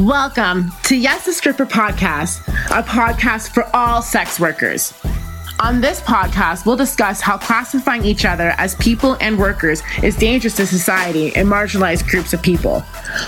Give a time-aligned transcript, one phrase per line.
[0.00, 4.94] Welcome to Yes the Stripper Podcast, a podcast for all sex workers.
[5.60, 10.56] On this podcast, we'll discuss how classifying each other as people and workers is dangerous
[10.56, 12.82] to society and marginalized groups of people.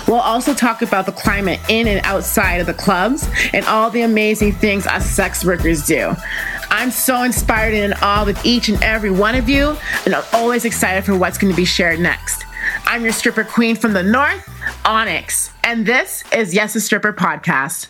[0.07, 4.01] We'll also talk about the climate in and outside of the clubs and all the
[4.01, 6.15] amazing things us sex workers do.
[6.71, 10.25] I'm so inspired and in awe with each and every one of you, and I'm
[10.33, 12.45] always excited for what's going to be shared next.
[12.85, 14.49] I'm your stripper queen from the north,
[14.85, 17.87] Onyx, and this is Yes a Stripper Podcast.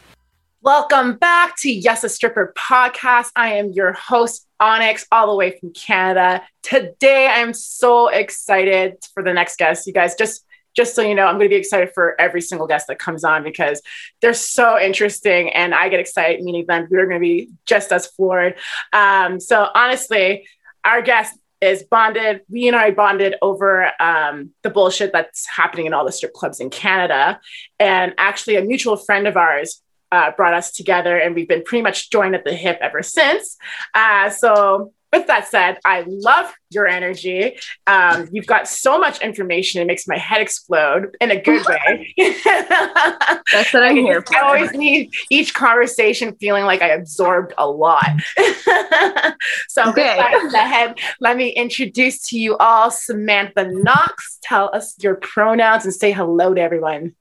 [0.62, 3.32] Welcome back to Yes a Stripper Podcast.
[3.36, 6.44] I am your host, Onyx, all the way from Canada.
[6.62, 9.88] Today, I'm so excited for the next guest.
[9.88, 12.68] You guys, just just so you know, I'm going to be excited for every single
[12.68, 13.82] guest that comes on because
[14.22, 16.88] they're so interesting and I get excited meeting them.
[16.90, 18.56] We're going to be just as floored.
[18.92, 20.48] Um, so, honestly,
[20.86, 22.42] our guest is bonded.
[22.50, 26.60] We and I bonded over um, the bullshit that's happening in all the strip clubs
[26.60, 27.40] in Canada.
[27.80, 29.82] And actually, a mutual friend of ours
[30.12, 33.58] uh, brought us together, and we've been pretty much joined at the hip ever since.
[33.96, 37.56] Uh, so, with that said, I love your energy.
[37.88, 42.14] Um, you've got so much information; it makes my head explode in a good way.
[42.44, 44.36] That's what I'm here for.
[44.36, 48.10] I always need each conversation feeling like I absorbed a lot.
[49.70, 50.18] so, okay.
[50.18, 54.40] with that let me introduce to you all Samantha Knox.
[54.42, 57.16] Tell us your pronouns and say hello to everyone.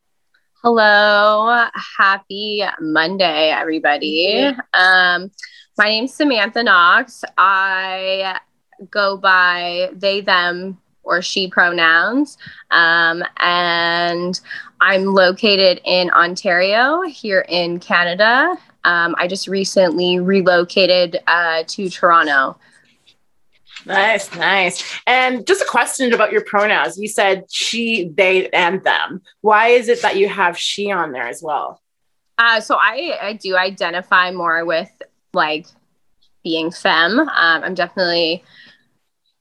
[0.64, 1.66] Hello,
[1.98, 4.44] happy Monday, everybody.
[4.72, 5.32] Um,
[5.76, 7.24] my name's Samantha Knox.
[7.36, 8.38] I
[8.88, 12.38] go by they, them, or she pronouns.
[12.70, 14.40] Um, and
[14.80, 18.56] I'm located in Ontario, here in Canada.
[18.84, 22.56] Um, I just recently relocated uh, to Toronto.
[23.86, 25.00] Nice, nice.
[25.06, 26.98] And just a question about your pronouns.
[26.98, 29.22] You said she, they, and them.
[29.40, 31.80] Why is it that you have she on there as well?
[32.38, 34.90] Uh, so I, I do identify more with
[35.32, 35.66] like
[36.44, 37.18] being femme.
[37.20, 38.44] Um, I'm definitely,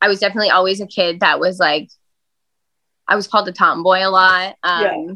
[0.01, 1.89] I was definitely always a kid that was like,
[3.07, 4.55] I was called a tomboy a lot.
[4.63, 5.13] Um, yeah.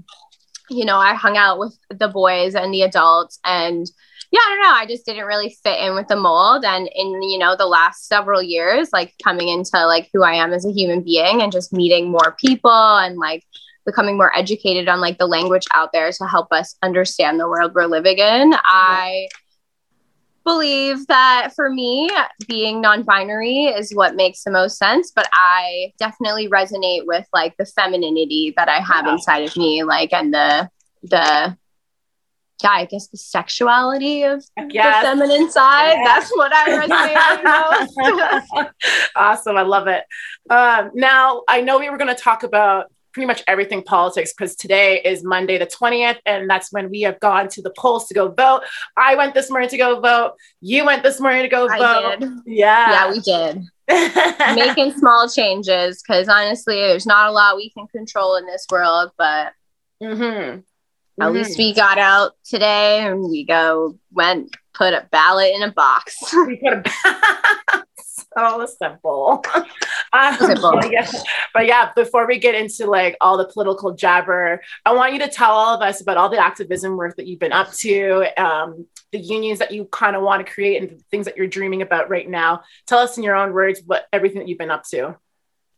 [0.68, 3.86] You know, I hung out with the boys and the adults, and
[4.36, 4.76] yeah, I don't know.
[4.76, 6.66] I just didn't really fit in with the mold.
[6.66, 10.52] And in, you know, the last several years, like coming into like who I am
[10.52, 13.46] as a human being and just meeting more people and like
[13.86, 17.74] becoming more educated on like the language out there to help us understand the world
[17.74, 19.30] we're living in, I
[20.44, 22.10] believe that for me,
[22.46, 25.14] being non binary is what makes the most sense.
[25.16, 29.14] But I definitely resonate with like the femininity that I have yeah.
[29.14, 30.70] inside of me, like, and the,
[31.04, 31.58] the,
[32.64, 35.04] yeah, I guess the sexuality of yes.
[35.04, 35.96] the feminine side.
[35.98, 36.06] Yes.
[36.06, 38.72] That's what I resonate most.
[39.16, 39.58] awesome.
[39.58, 40.04] I love it.
[40.50, 44.56] Um, now, I know we were going to talk about pretty much everything politics because
[44.58, 48.14] today is Monday the 20th, and that's when we have gone to the polls to
[48.14, 48.62] go vote.
[48.98, 50.34] I went this morning to go vote.
[50.60, 52.20] You went this morning to go I vote.
[52.20, 52.30] Did.
[52.46, 52.92] Yeah.
[52.92, 53.64] Yeah, we did.
[54.56, 59.12] Making small changes because honestly, there's not a lot we can control in this world,
[59.18, 59.54] but
[60.02, 60.60] mm-hmm.
[61.22, 61.62] At least mm-hmm.
[61.62, 66.18] we got out today and we go, went, put a ballot in a box.
[66.34, 67.84] we put a
[68.38, 69.44] so simple.
[70.14, 70.74] um, simple.
[70.74, 71.10] But, yeah,
[71.54, 75.30] but yeah, before we get into like all the political jabber, I want you to
[75.30, 78.86] tell all of us about all the activism work that you've been up to, um,
[79.12, 81.82] the unions that you kind of want to create, and the things that you're dreaming
[81.82, 82.64] about right now.
[82.86, 85.16] Tell us in your own words what everything that you've been up to.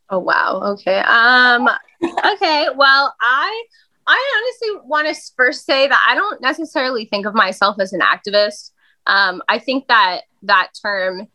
[0.10, 0.62] Oh wow.
[0.74, 1.00] Okay.
[1.00, 1.70] Um.
[2.04, 2.68] okay.
[2.76, 3.66] Well, I
[4.08, 8.00] I honestly want to first say that I don't necessarily think of myself as an
[8.00, 8.72] activist.
[9.06, 11.28] Um, I think that that term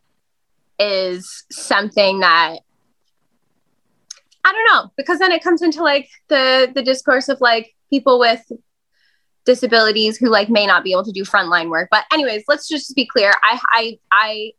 [0.79, 2.59] is something that
[4.45, 8.19] I don't know because then it comes into like the the discourse of like people
[8.19, 8.43] with
[9.45, 11.89] disabilities who like may not be able to do frontline work.
[11.91, 13.33] But anyways, let's just be clear.
[13.43, 14.53] I I I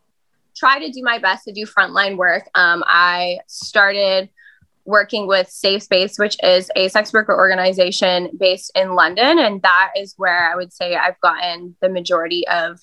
[0.56, 2.44] try to do my best to do frontline work.
[2.56, 4.30] Um, I started
[4.86, 9.92] working with Safe Space, which is a sex worker organization based in London, and that
[9.98, 12.80] is where I would say I've gotten the majority of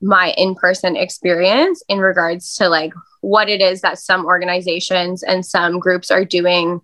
[0.00, 5.80] my in-person experience in regards to like what it is that some organizations and some
[5.80, 6.80] groups are doing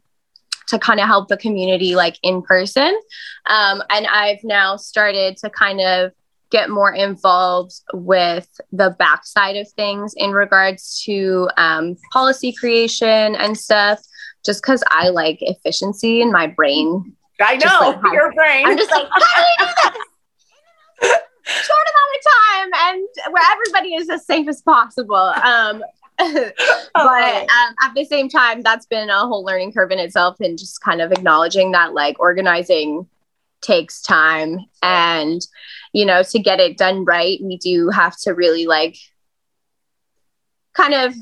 [0.66, 2.98] to kind of help the community like in person.
[3.46, 6.12] Um, and i've now started to kind of
[6.50, 13.58] get more involved with the backside of things in regards to um, policy creation and
[13.58, 14.00] stuff
[14.44, 17.14] just because i like efficiency in my brain.
[17.40, 18.66] I know like, your brain.
[18.66, 19.72] I'm just like how do we do
[21.02, 21.10] this.
[21.46, 25.16] Short amount of time and where everybody is as safe as possible.
[25.16, 25.82] Um,
[26.16, 26.30] but
[26.94, 30.80] um, at the same time, that's been a whole learning curve in itself, and just
[30.80, 33.08] kind of acknowledging that like organizing
[33.62, 35.40] takes time and
[35.92, 38.94] you know to get it done right we do have to really like
[40.74, 41.14] kind of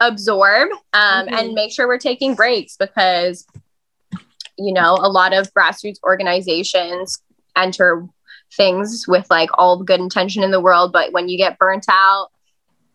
[0.00, 1.34] absorb um, mm-hmm.
[1.34, 3.46] and make sure we're taking breaks because
[4.58, 7.22] you know a lot of grassroots organizations
[7.56, 8.06] enter
[8.52, 11.86] things with like all the good intention in the world but when you get burnt
[11.88, 12.28] out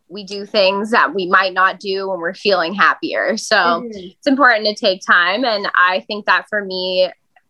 [0.08, 3.90] we do things that we might not do when we're feeling happier so mm-hmm.
[3.94, 7.10] it's important to take time and i think that for me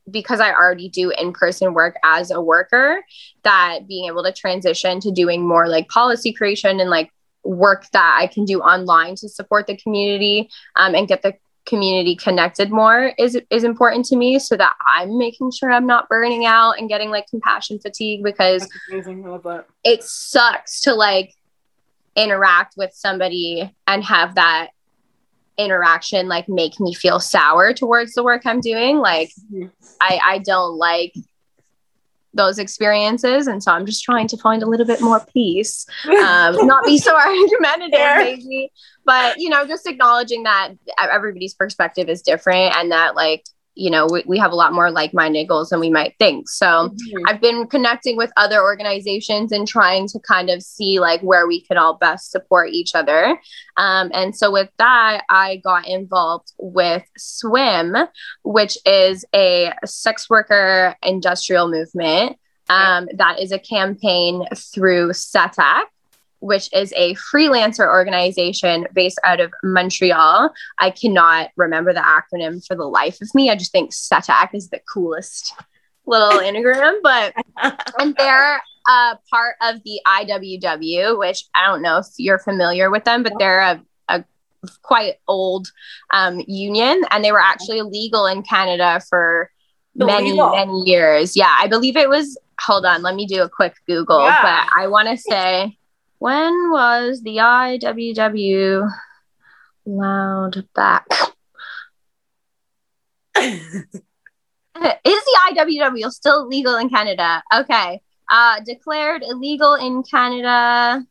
[0.09, 3.03] because I already do in person work as a worker,
[3.43, 7.11] that being able to transition to doing more like policy creation and like
[7.45, 12.15] work that I can do online to support the community um, and get the community
[12.15, 16.45] connected more is is important to me so that I'm making sure I'm not burning
[16.45, 18.67] out and getting like compassion fatigue because
[19.83, 21.33] it sucks to like
[22.15, 24.69] interact with somebody and have that
[25.57, 28.97] interaction like make me feel sour towards the work I'm doing.
[28.99, 29.67] Like mm-hmm.
[30.01, 31.13] I, I don't like
[32.35, 33.47] those experiences.
[33.47, 35.85] And so I'm just trying to find a little bit more peace.
[36.25, 38.71] Um, not be so argumentative, maybe,
[39.05, 43.45] but you know, just acknowledging that everybody's perspective is different and that like
[43.75, 46.49] you know we, we have a lot more like-minded goals than we might think.
[46.49, 47.23] So mm-hmm.
[47.27, 51.61] i've been connecting with other organizations and trying to kind of see like where we
[51.61, 53.39] can all best support each other.
[53.77, 57.95] Um, and so with that i got involved with swim
[58.43, 62.37] which is a sex worker industrial movement.
[62.67, 65.83] Um, that is a campaign through SETAC,
[66.45, 70.53] which is a freelancer organization based out of Montreal.
[70.77, 73.49] I cannot remember the acronym for the life of me.
[73.49, 75.55] I just think SETAC is the coolest
[76.05, 77.33] little anagram, but
[77.99, 83.05] and they're a part of the IWW, which I don't know if you're familiar with
[83.05, 84.23] them, but they're a, a
[84.83, 85.71] quite old
[86.13, 89.49] um, union, and they were actually illegal in Canada for
[89.95, 91.35] many many years.
[91.35, 92.37] Yeah, I believe it was.
[92.61, 94.23] Hold on, let me do a quick Google.
[94.23, 94.41] Yeah.
[94.41, 95.77] But I want to say
[96.19, 98.89] when was the IWW
[99.87, 101.07] allowed back?
[103.37, 107.43] Is the IWW still legal in Canada?
[107.53, 108.01] Okay.
[108.29, 111.05] Uh, declared illegal in Canada.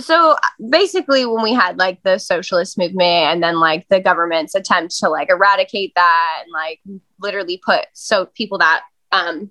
[0.00, 0.36] So
[0.70, 5.08] basically, when we had like the socialist movement and then like the government's attempt to
[5.08, 6.80] like eradicate that and like
[7.20, 8.82] literally put so people that
[9.12, 9.50] um,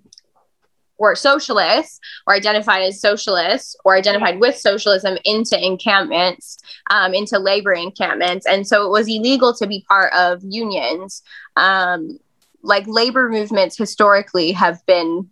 [1.02, 6.58] were socialists or identified as socialists or identified with socialism into encampments,
[6.90, 8.46] um, into labor encampments.
[8.46, 11.22] And so it was illegal to be part of unions.
[11.56, 12.20] Um,
[12.62, 15.28] like labor movements historically have been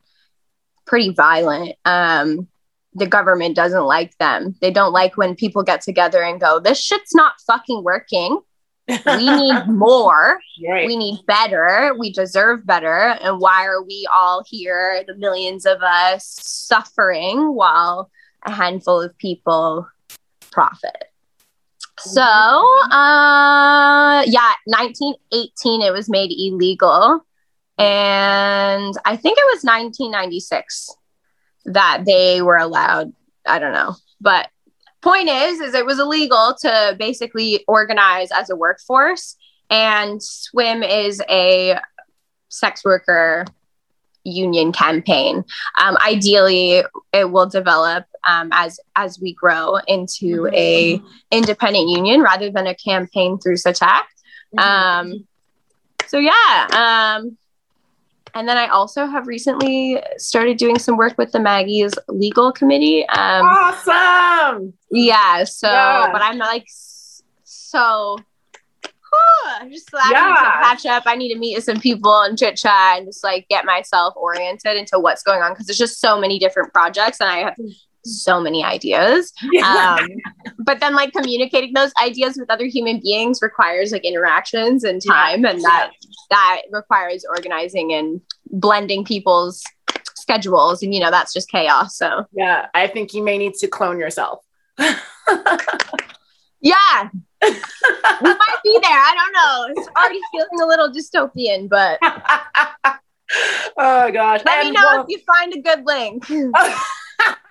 [0.86, 1.76] pretty violent.
[1.84, 2.48] Um,
[2.94, 4.56] the government doesn't like them.
[4.60, 8.40] They don't like when people get together and go, this shit's not fucking working
[9.06, 10.40] we need more.
[10.66, 10.86] Right.
[10.86, 11.94] We need better.
[11.98, 13.16] We deserve better.
[13.20, 18.10] And why are we all here, the millions of us, suffering while
[18.46, 19.86] a handful of people
[20.50, 21.04] profit?
[21.98, 27.24] So, uh, yeah, 1918, it was made illegal.
[27.76, 30.96] And I think it was 1996
[31.66, 33.12] that they were allowed.
[33.46, 33.94] I don't know.
[34.20, 34.48] But
[35.02, 39.36] point is is it was illegal to basically organize as a workforce
[39.70, 41.78] and swim is a
[42.48, 43.44] sex worker
[44.24, 45.44] union campaign.
[45.80, 46.82] Um, ideally
[47.12, 52.74] it will develop um, as as we grow into a independent union rather than a
[52.74, 54.02] campaign through SETAC
[54.58, 55.26] um,
[56.06, 56.66] so yeah
[57.16, 57.36] um,
[58.34, 63.06] and then I also have recently started doing some work with the Maggie's legal committee.
[63.08, 64.72] Um, awesome.
[64.90, 65.44] Yeah.
[65.44, 66.10] So, yeah.
[66.12, 66.66] but I'm like
[67.44, 68.18] so.
[68.82, 70.20] Whew, just yeah.
[70.20, 71.02] to catch up.
[71.06, 74.14] I need to meet with some people and chit chat and just like get myself
[74.16, 77.56] oriented into what's going on because there's just so many different projects and I have
[78.04, 79.32] so many ideas.
[79.52, 79.98] Yeah.
[80.00, 80.08] Um,
[80.58, 85.42] but then like communicating those ideas with other human beings requires like interactions and time
[85.42, 85.50] yeah.
[85.50, 85.90] and that
[86.30, 89.62] that requires organizing and blending people's
[90.14, 92.24] schedules and you know that's just chaos so.
[92.32, 94.44] Yeah i think you may need to clone yourself.
[96.60, 97.08] Yeah.
[97.42, 97.48] We
[98.22, 98.92] might be there.
[98.92, 99.82] I don't know.
[99.82, 101.98] It's already feeling a little dystopian but
[103.76, 104.42] oh gosh.
[104.44, 106.26] Let and me know well, if you find a good link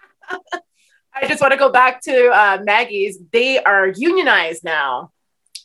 [1.13, 3.17] I just want to go back to uh, Maggie's.
[3.31, 5.11] They are unionized now.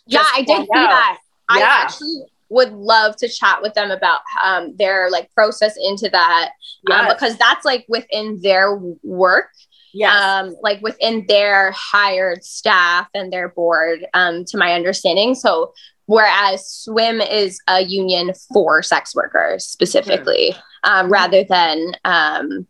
[0.06, 0.66] Yeah, I did see out.
[0.66, 1.18] that.
[1.50, 1.56] Yeah.
[1.56, 6.50] I actually would love to chat with them about um, their like process into that
[6.90, 7.00] um, yes.
[7.00, 9.48] um, because that's like within their work
[9.92, 15.72] yeah um, like within their hired staff and their board um, to my understanding so
[16.06, 20.54] whereas swim is a union for sex workers specifically,
[20.84, 22.66] um, rather than um,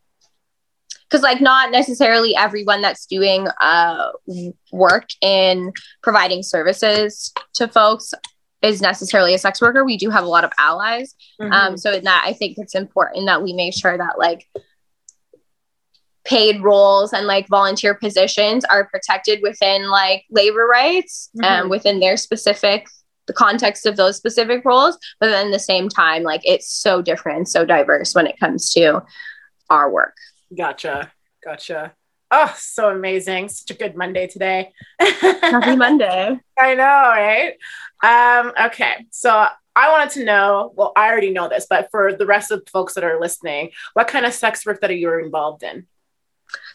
[1.15, 4.11] because like not necessarily everyone that's doing uh,
[4.73, 8.13] work in providing services to folks
[8.63, 9.85] is necessarily a sex worker.
[9.85, 11.15] We do have a lot of allies.
[11.39, 11.53] Um, mm-hmm.
[11.53, 14.49] Um, so in that, I think it's important that we make sure that like
[16.25, 21.45] paid roles and like volunteer positions are protected within like labor rights mm-hmm.
[21.45, 22.89] and within their specific
[23.27, 27.01] the context of those specific roles but then at the same time like it's so
[27.01, 29.03] different and so diverse when it comes to
[29.71, 30.15] our work
[30.57, 31.13] gotcha.
[31.45, 31.95] Gotcha.
[32.31, 33.49] Oh so amazing.
[33.49, 34.73] Such a good monday today.
[34.99, 36.39] Happy monday.
[36.59, 37.55] I know right?
[38.03, 39.07] Um okay.
[39.11, 39.47] So
[39.77, 42.71] I wanted to know, well, I already know this, but for the rest of the
[42.71, 45.87] folks that are listening, what kind of sex work that are you involved in?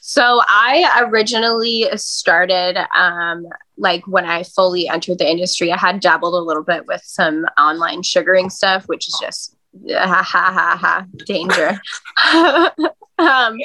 [0.02, 3.48] So I originally started um,
[3.78, 7.46] like when I fully entered the industry, I had dabbled a little bit with some
[7.58, 9.56] online sugaring stuff, which is just
[9.90, 11.80] ha ha ha ha danger.
[13.20, 13.58] um,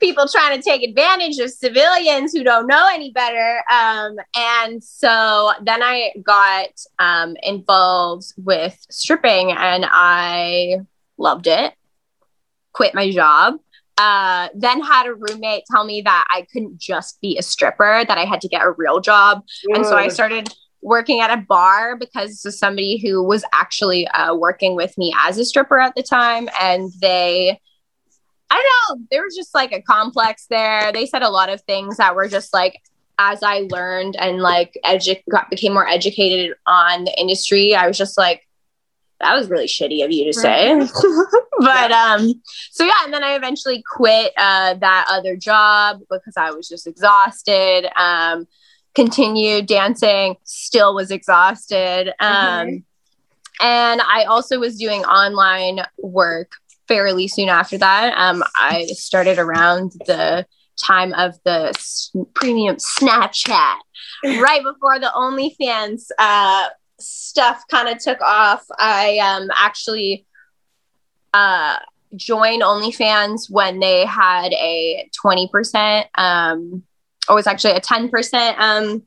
[0.00, 3.62] people trying to take advantage of civilians who don't know any better.
[3.70, 10.80] Um, and so then I got um, involved with stripping and I
[11.18, 11.74] loved it.
[12.72, 13.54] Quit my job
[13.98, 18.18] uh, then had a roommate tell me that I couldn't just be a stripper, that
[18.18, 19.42] I had to get a real job.
[19.68, 20.48] And so I started
[20.82, 25.14] working at a bar because this is somebody who was actually uh, working with me
[25.22, 26.48] as a stripper at the time.
[26.60, 27.60] And they,
[28.50, 30.92] I don't know, there was just like a complex there.
[30.92, 32.80] They said a lot of things that were just like,
[33.18, 37.98] as I learned and like edu- got, became more educated on the industry, I was
[37.98, 38.46] just like,
[39.20, 40.74] that was really shitty of you to say.
[41.58, 46.50] but um, so yeah, and then I eventually quit uh, that other job because I
[46.50, 47.88] was just exhausted.
[47.96, 48.46] Um,
[48.94, 52.08] continued dancing, still was exhausted.
[52.20, 52.76] Um, mm-hmm.
[53.60, 56.52] And I also was doing online work
[56.88, 58.14] fairly soon after that.
[58.16, 61.72] Um, I started around the time of the
[62.34, 63.76] premium Snapchat,
[64.24, 70.26] right before the OnlyFans uh, stuff kind of took off, I um, actually
[71.32, 71.76] uh,
[72.16, 76.82] joined OnlyFans when they had a 20%, um,
[77.28, 79.02] or was actually a 10% um,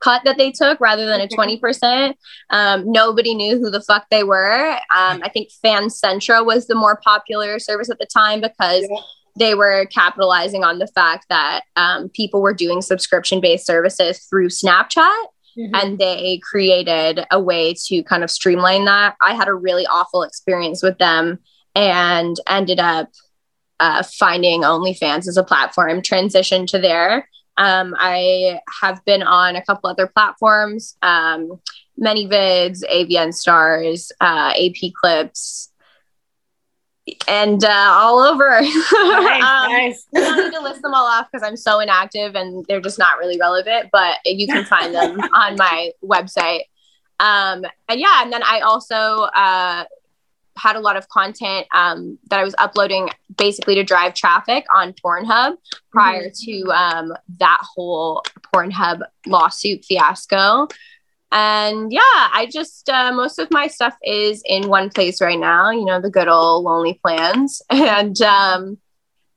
[0.00, 2.14] cut that they took rather than a 20%.
[2.50, 4.72] Um, nobody knew who the fuck they were.
[4.96, 8.86] Um, I think FanCentro was the more popular service at the time because.
[8.90, 9.00] Yeah.
[9.36, 14.48] They were capitalizing on the fact that um, people were doing subscription based services through
[14.48, 15.26] Snapchat.
[15.56, 15.74] Mm-hmm.
[15.74, 19.14] And they created a way to kind of streamline that.
[19.20, 21.38] I had a really awful experience with them
[21.76, 23.10] and ended up
[23.80, 27.28] uh, finding OnlyFans as a platform, transitioned to there.
[27.58, 31.60] Um, I have been on a couple other platforms, um,
[32.00, 35.70] ManyVids, AVN Stars, uh, AP Clips,
[37.26, 38.60] and uh, all over.
[38.60, 40.06] Nice, um, nice.
[40.14, 42.98] I don't need to list them all off because I'm so inactive and they're just
[42.98, 46.62] not really relevant, but you can find them on my website.
[47.20, 49.84] Um, and yeah, and then I also uh,
[50.58, 54.92] had a lot of content um, that I was uploading basically to drive traffic on
[54.92, 55.56] Pornhub
[55.90, 56.66] prior mm-hmm.
[56.66, 58.22] to um, that whole
[58.54, 60.68] Pornhub lawsuit fiasco.
[61.30, 62.00] And yeah
[62.32, 66.00] i just uh, most of my stuff is in one place right now you know
[66.00, 67.60] the good old lonely plans.
[67.70, 68.78] And um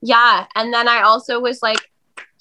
[0.02, 1.80] yeah and then i also was like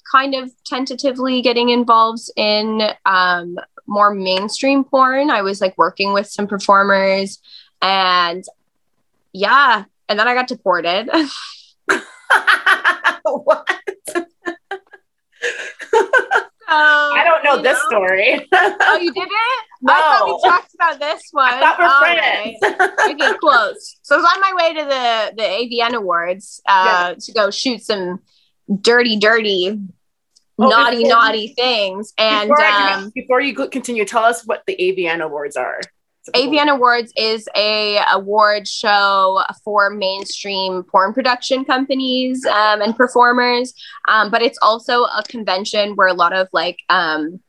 [0.09, 3.57] kind of tentatively getting involved in um
[3.91, 5.29] more mainstream porn.
[5.29, 7.39] I was like working with some performers
[7.81, 8.43] and
[9.33, 11.09] yeah and then i got deported
[13.23, 13.67] what
[16.73, 17.89] I don't know this know?
[17.89, 18.47] story.
[18.53, 19.29] oh, you didn't?
[19.81, 19.93] No.
[19.93, 21.53] I thought we talked about this one.
[21.53, 22.57] I thought we're friends.
[22.61, 22.91] Right.
[23.21, 23.97] okay, close.
[24.03, 27.15] So I was on my way to the the AVN Awards uh, yeah.
[27.19, 28.21] to go shoot some
[28.81, 29.77] dirty, dirty,
[30.59, 32.13] oh, naughty, naughty things.
[32.17, 35.81] And before, um, before you continue, tell us what the AVN Awards are.
[36.29, 43.73] AVN Awards is a award show for mainstream porn production companies um, and performers,
[44.07, 47.39] um, but it's also a convention where a lot of like um,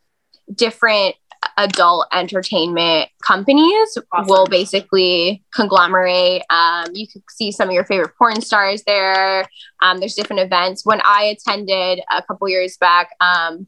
[0.54, 1.16] different
[1.58, 4.28] adult entertainment companies awesome.
[4.28, 6.42] will basically conglomerate.
[6.50, 9.46] Um, you can see some of your favorite porn stars there.
[9.82, 10.86] Um, there's different events.
[10.86, 13.66] When I attended a couple years back, um,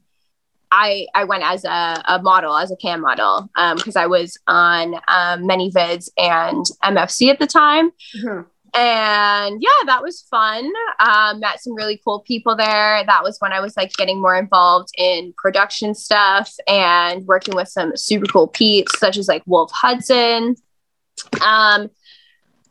[0.74, 4.36] I, I went as a, a model, as a cam model, because um, I was
[4.48, 7.92] on um, ManyVids and MFC at the time.
[8.16, 8.42] Mm-hmm.
[8.74, 10.68] and yeah, that was fun.
[10.98, 13.04] Um, met some really cool people there.
[13.06, 17.68] That was when I was like getting more involved in production stuff and working with
[17.68, 20.56] some super cool peeps, such as like Wolf Hudson.
[21.40, 21.88] Um,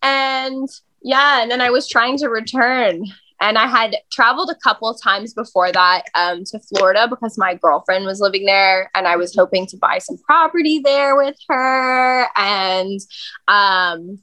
[0.01, 0.67] and
[1.01, 3.05] yeah, and then I was trying to return.
[3.43, 7.55] And I had traveled a couple of times before that um, to Florida because my
[7.55, 12.25] girlfriend was living there, and I was hoping to buy some property there with her.
[12.37, 13.01] And
[13.49, 14.19] um,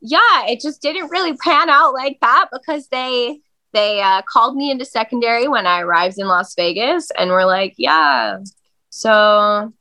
[0.00, 3.40] yeah, it just didn't really pan out like that because they
[3.74, 7.74] they uh, called me into secondary when I arrived in Las Vegas and were like,
[7.76, 8.38] yeah,
[8.88, 9.74] so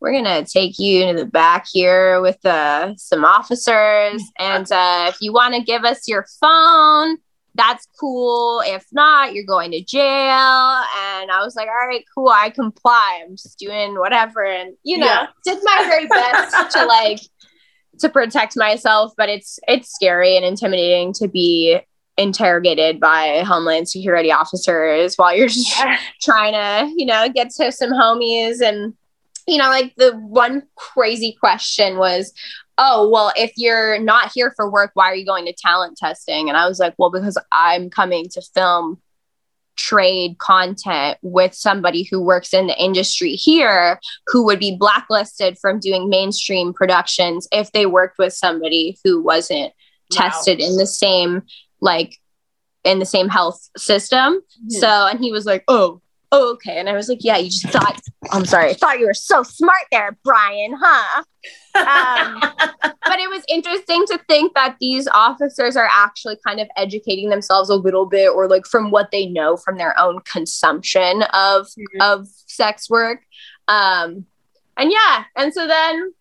[0.00, 5.18] we're gonna take you into the back here with uh, some officers, and uh, if
[5.20, 7.18] you want to give us your phone,
[7.56, 8.62] that's cool.
[8.64, 10.02] If not, you're going to jail.
[10.02, 13.22] And I was like, all right, cool, I comply.
[13.24, 15.26] I'm just doing whatever, and you know, yeah.
[15.44, 17.20] did my very best to like
[18.00, 21.80] to protect myself, but it's it's scary and intimidating to be
[22.18, 25.98] interrogated by homeland security officers while you're just yeah.
[26.22, 28.94] trying to, you know, get to some homies and
[29.46, 32.32] you know, like the one crazy question was,
[32.78, 36.48] "Oh, well, if you're not here for work, why are you going to talent testing?"
[36.48, 39.00] And I was like, "Well, because I'm coming to film
[39.76, 45.78] trade content with somebody who works in the industry here who would be blacklisted from
[45.78, 49.72] doing mainstream productions if they worked with somebody who wasn't wow.
[50.10, 51.42] tested in the same
[51.80, 52.18] like
[52.84, 54.34] in the same health system.
[54.34, 54.80] Mm-hmm.
[54.80, 56.00] So and he was like, "Oh,
[56.32, 56.78] oh, okay.
[56.78, 59.42] And I was like, yeah, you just thought, I'm sorry, I thought you were so
[59.42, 61.22] smart there, Brian, huh?
[61.76, 67.30] Um, but it was interesting to think that these officers are actually kind of educating
[67.30, 71.66] themselves a little bit or like from what they know from their own consumption of,
[71.66, 72.00] mm-hmm.
[72.00, 73.20] of sex work.
[73.68, 74.26] Um,
[74.76, 75.24] and yeah.
[75.36, 76.12] And so then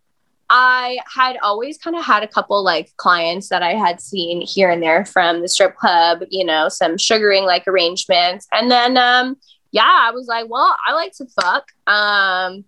[0.50, 4.70] I had always kind of had a couple like clients that I had seen here
[4.70, 8.48] and there from the strip club, you know, some sugaring like arrangements.
[8.52, 9.38] And then um
[9.76, 11.66] yeah, I was like, well, I like to fuck.
[11.86, 12.64] Um,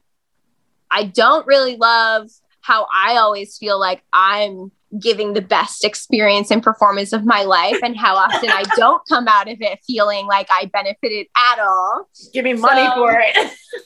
[0.92, 6.62] I don't really love how I always feel like I'm giving the best experience and
[6.62, 10.48] performance of my life and how often I don't come out of it feeling like
[10.50, 12.10] I benefited at all.
[12.34, 13.36] Give me money so, for it.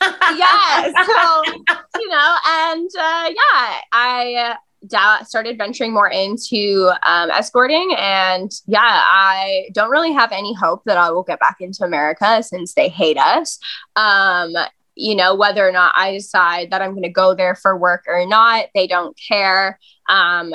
[0.02, 0.92] yeah.
[1.06, 1.44] So,
[2.00, 4.56] you know, and uh, yeah, I
[4.88, 7.96] da- started venturing more into um, escorting.
[7.98, 12.44] And yeah, I don't really have any hope that I will get back into America
[12.44, 13.60] since they hate us.
[13.96, 14.54] Um,
[14.96, 18.04] you know, whether or not I decide that I'm going to go there for work
[18.08, 19.80] or not, they don't care.
[20.10, 20.54] Um,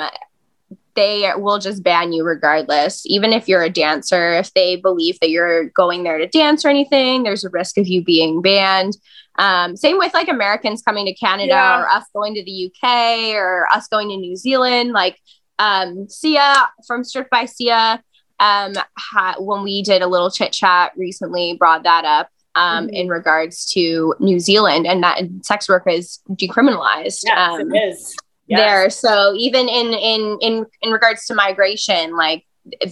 [0.95, 3.05] they will just ban you regardless.
[3.05, 6.69] Even if you're a dancer, if they believe that you're going there to dance or
[6.69, 8.97] anything, there's a risk of you being banned.
[9.37, 11.79] Um, same with like Americans coming to Canada yeah.
[11.79, 14.93] or us going to the UK or us going to New Zealand.
[14.93, 15.19] Like
[15.59, 18.01] um, Sia from Stripped by Sia,
[18.39, 22.29] um, ha- when we did a little chit chat recently, brought that up.
[22.55, 22.95] Um, mm-hmm.
[22.95, 27.21] in regards to New Zealand and that sex work is decriminalized.
[27.23, 28.15] Yes, um, it is.
[28.47, 28.59] Yes.
[28.59, 28.89] There.
[28.89, 32.46] So even in in in in regards to migration, like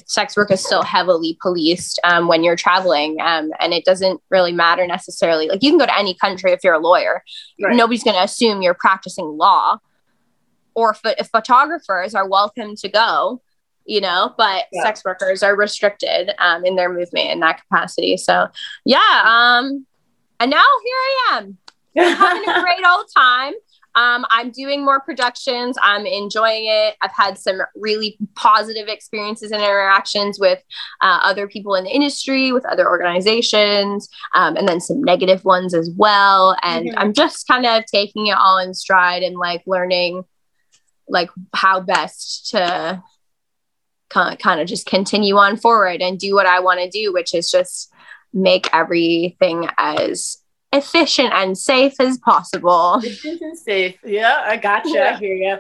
[0.06, 4.52] sex work is still heavily policed um, when you're traveling um, and it doesn't really
[4.52, 5.48] matter necessarily.
[5.48, 7.24] Like you can go to any country if you're a lawyer.
[7.62, 7.76] Right.
[7.76, 9.80] nobody's going to assume you're practicing law.
[10.76, 13.42] Or if, if, photographers are welcome to go
[13.88, 14.82] you know but yeah.
[14.82, 18.18] sex workers are restricted um, in their movement in that capacity.
[18.18, 18.48] So
[18.86, 19.86] yeah um,
[20.40, 21.58] and now here i am.
[21.98, 23.54] Having a great old time
[23.96, 25.78] um, I'm doing more productions.
[25.82, 26.96] I'm enjoying it.
[27.02, 30.62] I've had some really positive experiences and interactions with
[31.02, 35.74] uh, other people in the industry, with other organizations, um, and then some negative ones
[35.74, 36.58] as well.
[36.62, 37.00] And mm-hmm.
[37.00, 40.24] I'm just kind of taking it all in stride and like learning
[41.08, 43.02] like how best to
[44.10, 47.50] kind of just continue on forward and do what I want to do, which is
[47.50, 47.92] just
[48.34, 50.38] make everything as
[50.76, 52.96] efficient and safe as possible.
[52.96, 53.98] Efficient and safe.
[54.04, 54.90] Yeah, I gotcha.
[54.90, 55.16] Yeah.
[55.16, 55.58] I hear you.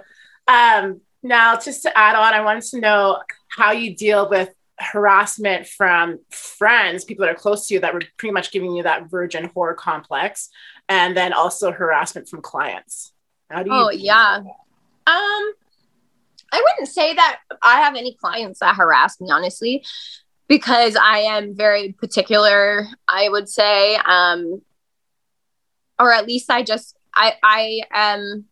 [0.48, 5.68] Um, now, just to add on, I wanted to know how you deal with harassment
[5.68, 9.10] from friends, people that are close to you that were pretty much giving you that
[9.10, 10.50] virgin whore complex,
[10.90, 13.14] and then also harassment from clients.
[13.50, 13.76] How do you?
[13.76, 14.42] Oh yeah.
[15.08, 15.54] Um,
[16.52, 19.84] I wouldn't say that I have any clients that harass me, honestly,
[20.48, 22.86] because I am very particular.
[23.08, 24.62] I would say, um,
[26.00, 28.46] or at least I just I I am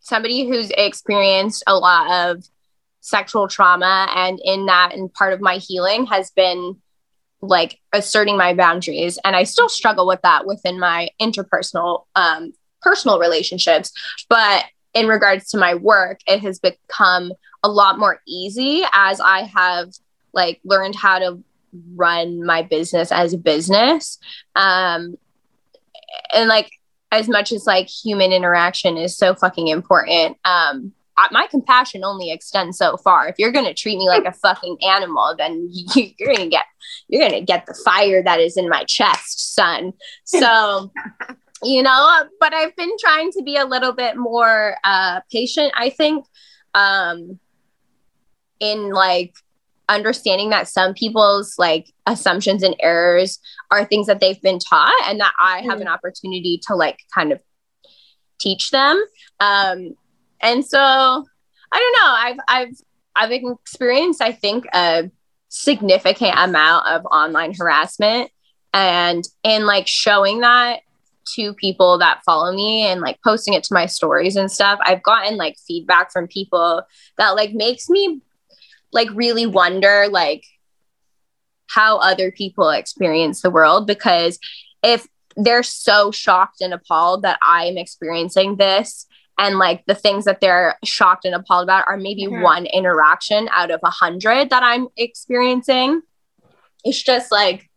[0.00, 2.44] somebody who's experienced a lot of
[3.00, 6.76] sexual trauma and in that and part of my healing has been
[7.40, 13.20] like asserting my boundaries and I still struggle with that within my interpersonal um personal
[13.20, 13.92] relationships
[14.28, 14.64] but
[14.96, 17.30] in regards to my work, it has become
[17.62, 19.92] a lot more easy as I have
[20.32, 21.44] like learned how to
[21.94, 24.18] run my business as a business.
[24.54, 25.18] Um,
[26.34, 26.70] and like
[27.12, 30.92] as much as like human interaction is so fucking important, um,
[31.30, 33.28] my compassion only extends so far.
[33.28, 36.66] If you're gonna treat me like a fucking animal, then you, are gonna get
[37.08, 39.92] you're gonna get the fire that is in my chest, son.
[40.24, 40.92] So,
[41.62, 42.24] you know.
[42.38, 45.72] But I've been trying to be a little bit more uh, patient.
[45.74, 46.26] I think,
[46.74, 47.38] um,
[48.60, 49.34] in like
[49.88, 53.38] understanding that some people's like assumptions and errors
[53.70, 57.32] are things that they've been taught, and that I have an opportunity to like kind
[57.32, 57.40] of
[58.38, 59.02] teach them.
[59.40, 59.94] Um,
[60.40, 62.14] and so I don't know.
[62.14, 62.74] I've I've
[63.16, 65.10] I've experienced, I think, a
[65.48, 68.30] significant amount of online harassment
[68.74, 70.80] and in like showing that
[71.34, 75.02] to people that follow me and like posting it to my stories and stuff i've
[75.02, 76.82] gotten like feedback from people
[77.16, 78.20] that like makes me
[78.96, 80.44] like really wonder like
[81.68, 84.40] how other people experience the world because
[84.82, 85.06] if
[85.36, 89.06] they're so shocked and appalled that i'm experiencing this
[89.38, 92.42] and like the things that they're shocked and appalled about are maybe mm-hmm.
[92.42, 96.02] one interaction out of a hundred that I'm experiencing.
[96.84, 97.68] It's just like,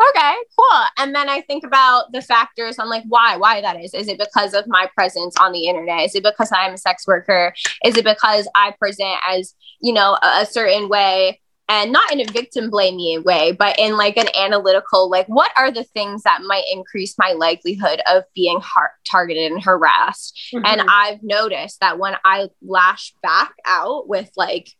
[0.00, 0.82] okay, cool.
[0.98, 3.94] And then I think about the factors on like why, why that is.
[3.94, 6.04] Is it because of my presence on the internet?
[6.04, 7.54] Is it because I'm a sex worker?
[7.84, 11.40] Is it because I present as, you know, a, a certain way?
[11.68, 15.70] and not in a victim blaming way, but in like an analytical, like what are
[15.70, 20.38] the things that might increase my likelihood of being har- targeted and harassed?
[20.52, 20.66] Mm-hmm.
[20.66, 24.70] And I've noticed that when I lash back out with like,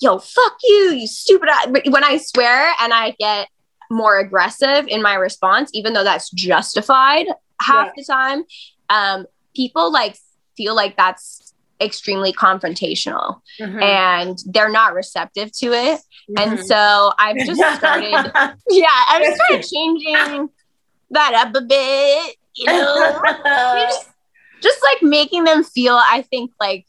[0.00, 1.48] yo, fuck you, you stupid,
[1.90, 3.48] when I swear and I get
[3.90, 7.26] more aggressive in my response, even though that's justified
[7.60, 7.92] half yeah.
[7.96, 8.44] the time,
[8.90, 10.16] um, people like
[10.56, 13.80] feel like that's extremely confrontational mm-hmm.
[13.80, 16.00] and they're not receptive to it.
[16.30, 16.34] Mm-hmm.
[16.38, 18.32] And so I've just started,
[18.68, 20.48] yeah, I've just started changing
[21.10, 24.08] that up a bit, you know, just,
[24.62, 26.86] just like making them feel, I think, like,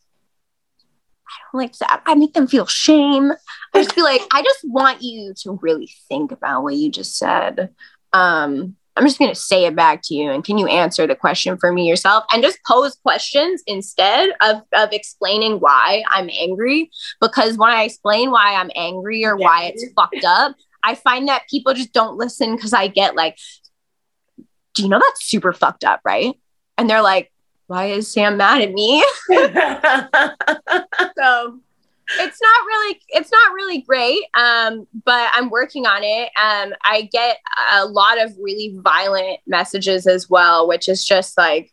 [1.28, 2.02] I don't like that.
[2.06, 3.32] I make them feel shame.
[3.84, 7.70] Just feel like I just want you to really think about what you just said.
[8.14, 10.30] Um, I'm just going to say it back to you.
[10.30, 14.62] And can you answer the question for me yourself and just pose questions instead of,
[14.74, 16.92] of explaining why I'm angry?
[17.22, 21.48] Because when I explain why I'm angry or why it's fucked up, I find that
[21.50, 23.38] people just don't listen because I get like,
[24.76, 26.36] do you know that's super fucked up, right?
[26.78, 27.32] And they're like,
[27.68, 29.02] why is Sam mad at me?
[31.18, 31.60] so
[32.18, 36.30] it's not really it's not really great um but i'm working on it.
[36.42, 37.38] Um i get
[37.74, 41.72] a lot of really violent messages as well which is just like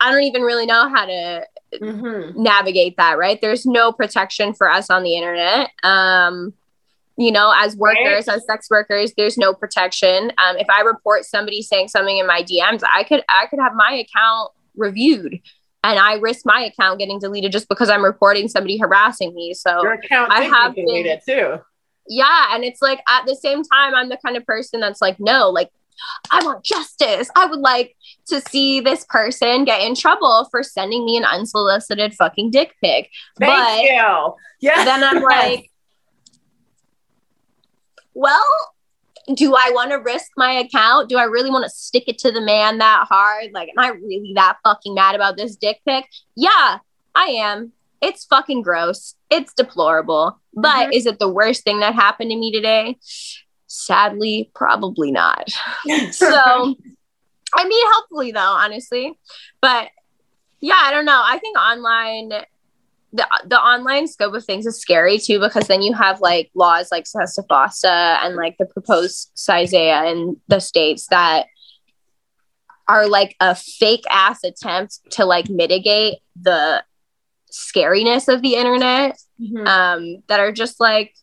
[0.00, 2.42] i don't even really know how to mm-hmm.
[2.42, 3.40] navigate that right?
[3.40, 5.70] There's no protection for us on the internet.
[5.82, 6.54] Um
[7.16, 8.36] you know as workers right.
[8.36, 10.32] as sex workers there's no protection.
[10.38, 13.74] Um if i report somebody saying something in my dms i could i could have
[13.74, 15.40] my account reviewed
[15.88, 19.54] and I risk my account getting deleted just because I'm reporting somebody harassing me.
[19.54, 21.58] So your account I have deleted too.
[22.06, 25.18] Yeah, and it's like at the same time, I'm the kind of person that's like,
[25.18, 25.70] no, like
[26.30, 27.30] I want justice.
[27.34, 27.96] I would like
[28.28, 33.10] to see this person get in trouble for sending me an unsolicited fucking dick pic.
[33.38, 34.34] Thank but you.
[34.60, 34.84] Yeah.
[34.84, 35.70] Then I'm like,
[38.12, 38.44] well,
[39.34, 41.08] do I want to risk my account?
[41.08, 43.50] Do I really want to stick it to the man that hard?
[43.52, 46.06] Like, am I really that fucking mad about this dick pic?
[46.34, 46.78] Yeah,
[47.14, 47.72] I am.
[48.00, 49.14] It's fucking gross.
[49.30, 50.40] It's deplorable.
[50.54, 50.92] But mm-hmm.
[50.92, 52.96] is it the worst thing that happened to me today?
[53.66, 55.50] Sadly, probably not.
[56.10, 56.76] so,
[57.54, 59.18] I mean, hopefully, though, honestly.
[59.60, 59.88] But
[60.60, 61.22] yeah, I don't know.
[61.24, 62.32] I think online
[63.12, 66.88] the the online scope of things is scary too because then you have like laws
[66.92, 71.46] like SESTA FOSTA and like the proposed SISEA in the states that
[72.86, 76.82] are like a fake ass attempt to like mitigate the
[77.50, 79.66] scariness of the internet mm-hmm.
[79.66, 81.14] um, that are just like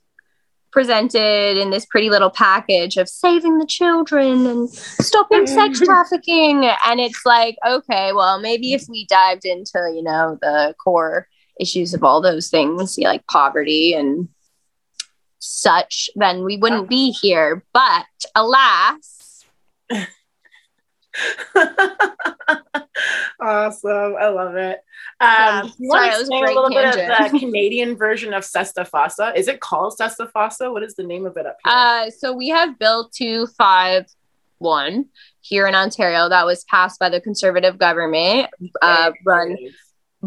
[0.71, 7.00] presented in this pretty little package of saving the children and stopping sex trafficking and
[7.00, 12.04] it's like okay well maybe if we dived into you know the core issues of
[12.04, 14.30] all those things, you know, like poverty and
[15.39, 17.63] such, then we wouldn't be here.
[17.74, 19.46] But alas.
[23.41, 24.15] awesome.
[24.20, 24.80] I love it.
[25.22, 27.08] Um, yeah, sorry, it was a, little tangent.
[27.08, 29.34] bit of the Canadian version of SESTA FOSTA.
[29.36, 30.72] Is it called SESTA FOSTA?
[30.72, 31.74] What is the name of it up here?
[31.74, 35.06] Uh, so we have Bill 251
[35.39, 38.50] here in Ontario that was passed by the conservative government,
[38.82, 39.56] uh, run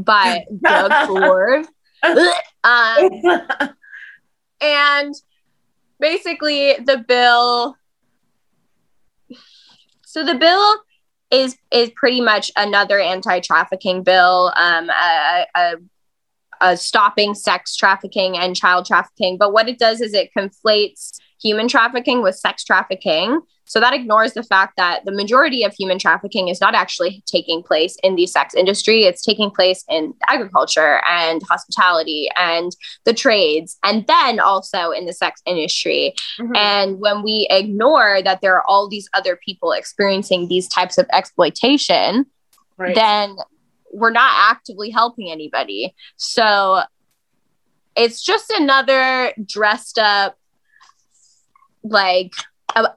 [0.04, 1.66] by Doug Ford.
[2.64, 3.74] um,
[4.60, 5.14] and
[6.00, 7.76] basically, the bill.
[10.04, 10.76] So the bill
[11.30, 15.74] is is pretty much another anti-trafficking bill, um, a, a,
[16.60, 19.36] a stopping sex trafficking and child trafficking.
[19.38, 23.40] But what it does is it conflates human trafficking with sex trafficking.
[23.64, 27.62] So that ignores the fact that the majority of human trafficking is not actually taking
[27.62, 29.02] place in the sex industry.
[29.02, 32.74] It's taking place in agriculture and hospitality and
[33.04, 36.14] the trades, and then also in the sex industry.
[36.40, 36.56] Mm-hmm.
[36.56, 41.06] And when we ignore that there are all these other people experiencing these types of
[41.12, 42.24] exploitation,
[42.78, 42.94] right.
[42.94, 43.36] then
[43.92, 45.94] we're not actively helping anybody.
[46.16, 46.84] So
[47.96, 50.37] it's just another dressed up
[51.90, 52.32] like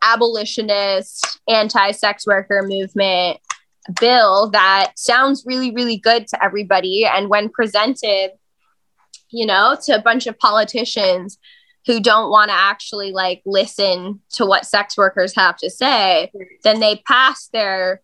[0.01, 3.39] abolitionist, anti sex worker movement
[3.99, 7.05] bill that sounds really, really good to everybody.
[7.05, 8.31] And when presented,
[9.29, 11.37] you know, to a bunch of politicians
[11.87, 16.31] who don't want to actually like listen to what sex workers have to say,
[16.63, 18.01] then they pass their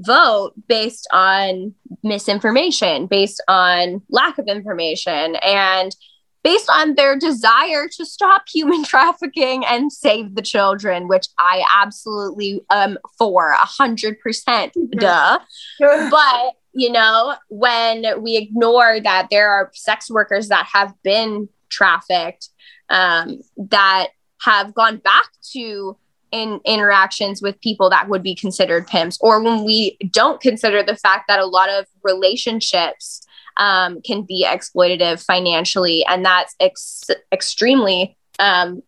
[0.00, 5.36] vote based on misinformation, based on lack of information.
[5.36, 5.94] And
[6.42, 12.62] based on their desire to stop human trafficking and save the children, which I absolutely
[12.70, 14.74] am for a hundred percent.
[14.98, 15.38] Duh.
[15.78, 22.48] but you know, when we ignore that there are sex workers that have been trafficked,
[22.88, 24.08] um, that
[24.42, 25.96] have gone back to
[26.32, 30.96] in interactions with people that would be considered pimps, or when we don't consider the
[30.96, 33.26] fact that a lot of relationships
[33.60, 36.04] um, can be exploitative financially.
[36.08, 38.82] And that's ex- extremely um,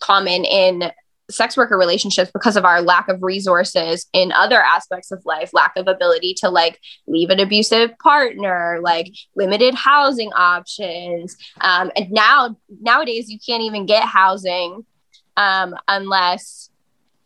[0.00, 0.92] common in
[1.28, 5.76] sex worker relationships because of our lack of resources in other aspects of life lack
[5.76, 12.56] of ability to like leave an abusive partner like limited housing options um, and now
[12.80, 14.86] nowadays you can't even get housing
[15.36, 16.70] um, unless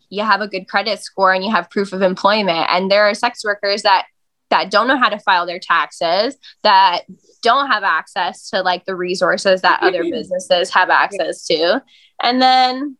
[0.09, 3.13] you have a good credit score and you have proof of employment and there are
[3.13, 4.07] sex workers that
[4.51, 7.01] that don't know how to file their taxes, that
[7.41, 11.81] don't have access to like the resources that other businesses have access to.
[12.21, 12.97] And then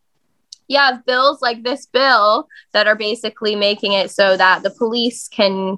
[0.68, 5.28] you have bills like this bill that are basically making it so that the police
[5.28, 5.78] can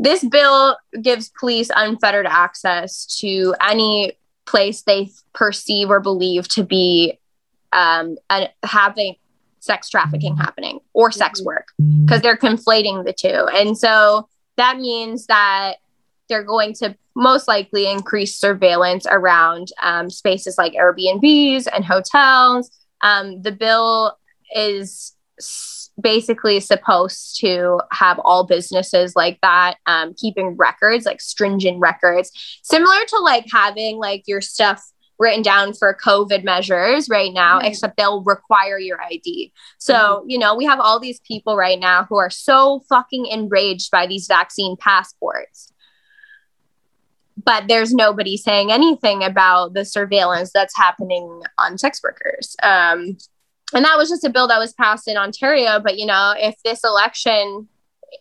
[0.00, 4.12] this bill gives police unfettered access to any
[4.46, 7.18] place they perceive or believe to be
[7.72, 8.16] um,
[8.62, 9.16] having
[9.58, 10.42] sex trafficking mm-hmm.
[10.42, 11.46] happening or sex mm-hmm.
[11.46, 11.68] work
[12.04, 13.46] because they're conflating the two.
[13.54, 15.74] And so that means that
[16.28, 22.68] they're going to most likely increase surveillance around um, spaces like Airbnbs and hotels.
[23.00, 24.18] Um, the bill
[24.52, 25.14] is
[26.00, 32.32] basically supposed to have all businesses like that um, keeping records, like stringent records,
[32.64, 34.84] similar to like having like your stuff
[35.18, 37.66] written down for COVID measures right now, mm-hmm.
[37.66, 39.52] except they'll require your ID.
[39.78, 40.30] So, mm-hmm.
[40.30, 44.06] you know, we have all these people right now who are so fucking enraged by
[44.06, 45.72] these vaccine passports.
[47.42, 52.56] But there's nobody saying anything about the surveillance that's happening on sex workers.
[52.62, 53.16] Um,
[53.74, 55.78] and that was just a bill that was passed in Ontario.
[55.78, 57.68] But, you know, if this election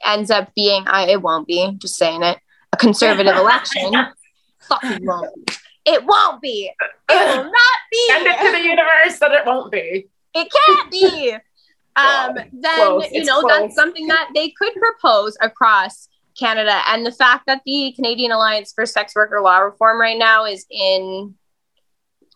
[0.05, 2.37] ends up being, I, it won't be, just saying it,
[2.73, 3.91] a conservative election,
[4.59, 5.57] fucking won't
[5.87, 6.71] it won't be.
[7.09, 8.07] It will not be.
[8.09, 10.09] Send it to the universe that it won't be.
[10.33, 11.31] It can't be.
[11.95, 13.03] um, then close.
[13.05, 13.51] you it's know close.
[13.61, 18.73] that's something that they could propose across Canada, and the fact that the Canadian Alliance
[18.73, 21.35] for Sex Worker Law Reform right now is in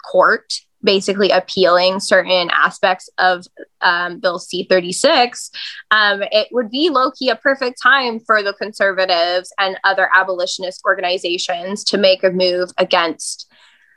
[0.09, 3.45] court basically appealing certain aspects of
[3.81, 5.51] um, Bill C 36,
[5.91, 10.81] um, it would be low key a perfect time for the conservatives and other abolitionist
[10.85, 13.51] organizations to make a move against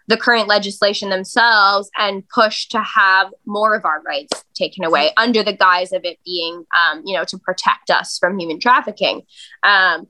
[0.06, 5.42] the current legislation themselves and push to have more of our rights taken away under
[5.42, 9.22] the guise of it being, um, you know, to protect us from human trafficking.
[9.62, 10.06] Um,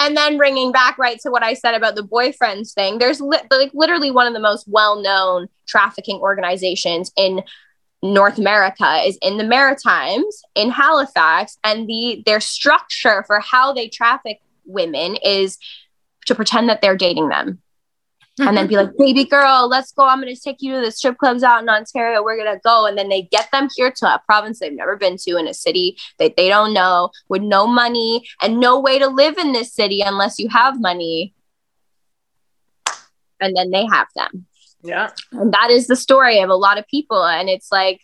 [0.00, 3.38] and then bringing back right to what I said about the boyfriends thing, there's li-
[3.50, 7.42] like literally one of the most well-known trafficking organizations in
[8.02, 13.88] North America is in the Maritimes in Halifax, and the their structure for how they
[13.88, 15.58] traffic women is
[16.26, 17.60] to pretend that they're dating them
[18.38, 20.06] and then be like, baby girl, let's go.
[20.06, 22.22] I'm going to take you to the strip clubs out in Ontario.
[22.22, 22.86] We're going to go.
[22.86, 25.54] And then they get them here to a province they've never been to in a
[25.54, 29.72] city that they don't know with no money and no way to live in this
[29.72, 31.34] city unless you have money.
[33.40, 34.46] And then they have them.
[34.82, 35.10] Yeah.
[35.32, 37.24] And that is the story of a lot of people.
[37.24, 38.00] And it's like,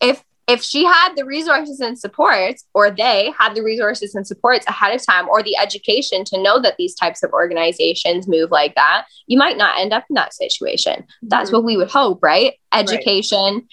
[0.00, 4.66] if if she had the resources and supports or they had the resources and supports
[4.66, 8.74] ahead of time or the education to know that these types of organizations move like
[8.74, 11.56] that you might not end up in that situation that's mm-hmm.
[11.56, 13.64] what we would hope right education right.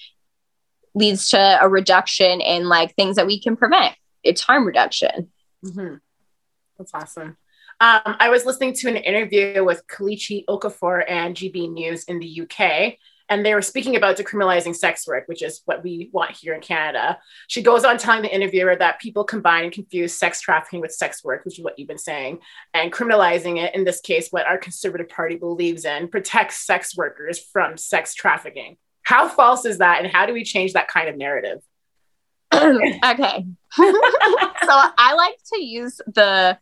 [0.94, 5.32] leads to a reduction in like things that we can prevent it's harm reduction
[5.66, 5.96] mm-hmm.
[6.78, 7.38] that's awesome
[7.82, 12.42] um, I was listening to an interview with Kelechi Okafor and GB News in the
[12.42, 12.98] UK,
[13.30, 16.62] and they were speaking about decriminalizing sex work, which is what we want here in
[16.62, 17.20] Canada.
[17.48, 21.24] She goes on telling the interviewer that people combine and confuse sex trafficking with sex
[21.24, 22.40] work, which is what you've been saying,
[22.74, 27.40] and criminalizing it, in this case, what our Conservative Party believes in, protects sex workers
[27.40, 28.78] from sex trafficking.
[29.04, 31.60] How false is that, and how do we change that kind of narrative?
[32.54, 33.46] okay.
[33.74, 36.58] so I like to use the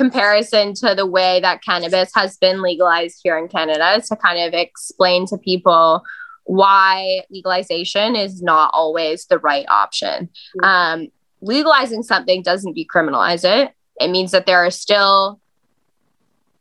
[0.00, 4.58] comparison to the way that cannabis has been legalized here in Canada to kind of
[4.58, 6.02] explain to people
[6.44, 10.30] why legalization is not always the right option.
[10.56, 10.64] Mm-hmm.
[10.64, 11.08] Um,
[11.42, 13.72] legalizing something doesn't decriminalize it.
[14.00, 15.38] It means that there are still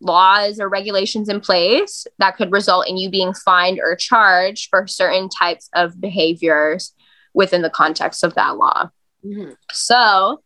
[0.01, 4.85] laws or regulations in place that could result in you being fined or charged for
[4.85, 6.93] certain types of behaviors
[7.33, 8.89] within the context of that law.
[9.25, 9.51] Mm-hmm.
[9.71, 10.41] So,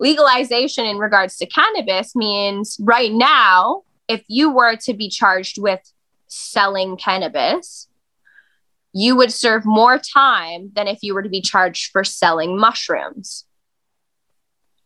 [0.00, 5.80] legalization in regards to cannabis means right now, if you were to be charged with
[6.26, 7.86] selling cannabis,
[8.92, 13.44] you would serve more time than if you were to be charged for selling mushrooms.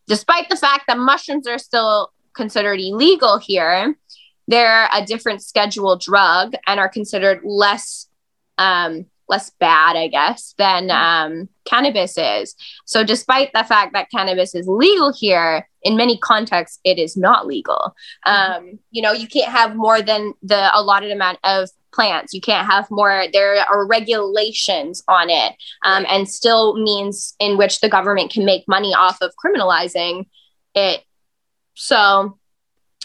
[0.06, 3.96] Despite the fact that mushrooms are still considered illegal here,
[4.46, 8.08] they're a different schedule drug and are considered less
[8.58, 12.54] um, less bad, I guess, than um, cannabis is.
[12.84, 17.46] So, despite the fact that cannabis is legal here, in many contexts, it is not
[17.46, 17.94] legal.
[18.26, 18.52] Mm-hmm.
[18.52, 22.34] Um, you know, you can't have more than the allotted amount of plants.
[22.34, 23.26] You can't have more.
[23.32, 28.66] There are regulations on it, um, and still means in which the government can make
[28.66, 30.26] money off of criminalizing
[30.74, 31.02] it.
[31.74, 32.38] So,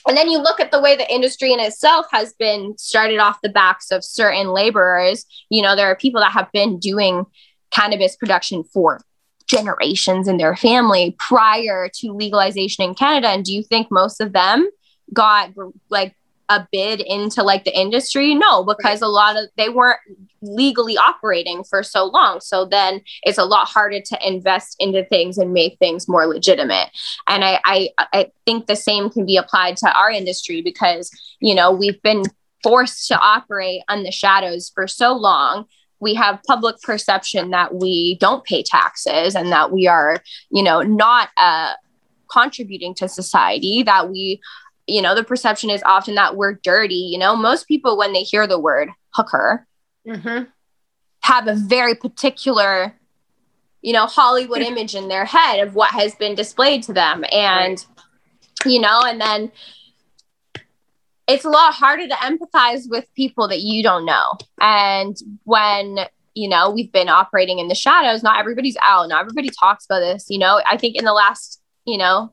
[0.07, 3.41] and then you look at the way the industry in itself has been started off
[3.41, 5.25] the backs of certain laborers.
[5.49, 7.25] You know, there are people that have been doing
[7.71, 9.01] cannabis production for
[9.47, 13.29] generations in their family prior to legalization in Canada.
[13.29, 14.69] And do you think most of them
[15.13, 15.51] got
[15.89, 16.15] like
[16.49, 18.35] a bid into like the industry?
[18.35, 19.07] No, because right.
[19.07, 19.99] a lot of they weren't
[20.41, 22.41] legally operating for so long.
[22.41, 26.89] So then it's a lot harder to invest into things and make things more legitimate.
[27.27, 31.55] And I I, I think the same can be applied to our industry because you
[31.55, 32.23] know we've been
[32.63, 35.65] forced to operate on the shadows for so long
[36.01, 40.17] we have public perception that we don't pay taxes and that we are
[40.49, 41.73] you know not uh,
[42.29, 44.39] contributing to society that we
[44.89, 48.23] you know the perception is often that we're dirty you know most people when they
[48.23, 49.67] hear the word hooker
[50.07, 50.43] mm-hmm.
[51.21, 52.93] have a very particular
[53.81, 57.85] you know hollywood image in their head of what has been displayed to them and
[58.65, 58.71] right.
[58.71, 59.51] you know and then
[61.27, 65.99] it's a lot harder to empathize with people that you don't know and when
[66.33, 69.99] you know we've been operating in the shadows not everybody's out not everybody talks about
[69.99, 72.31] this you know i think in the last you know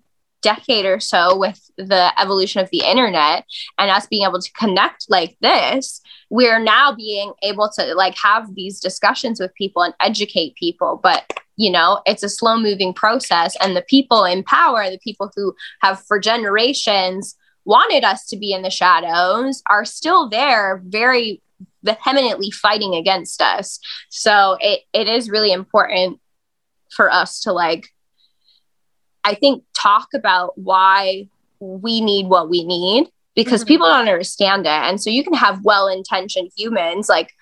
[0.51, 3.45] decade or so with the evolution of the internet
[3.79, 8.55] and us being able to connect like this we're now being able to like have
[8.55, 10.99] these discussions with people and educate people.
[11.03, 11.25] But
[11.57, 15.55] you know it's a slow moving process and the people in power the people who
[15.81, 21.41] have for generations wanted us to be in the shadows are still there very
[21.83, 23.81] vehemently fighting against us.
[24.11, 26.21] So it, it is really important
[26.91, 27.89] for us to like
[29.27, 33.69] I think, talk about why we need what we need because mm-hmm.
[33.69, 34.71] people don't understand it.
[34.71, 37.33] And so you can have well intentioned humans like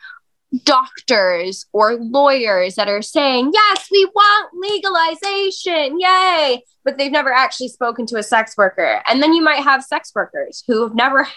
[0.64, 6.62] doctors or lawyers that are saying, yes, we want legalization, yay.
[6.84, 9.02] But they've never actually spoken to a sex worker.
[9.06, 11.28] And then you might have sex workers who have never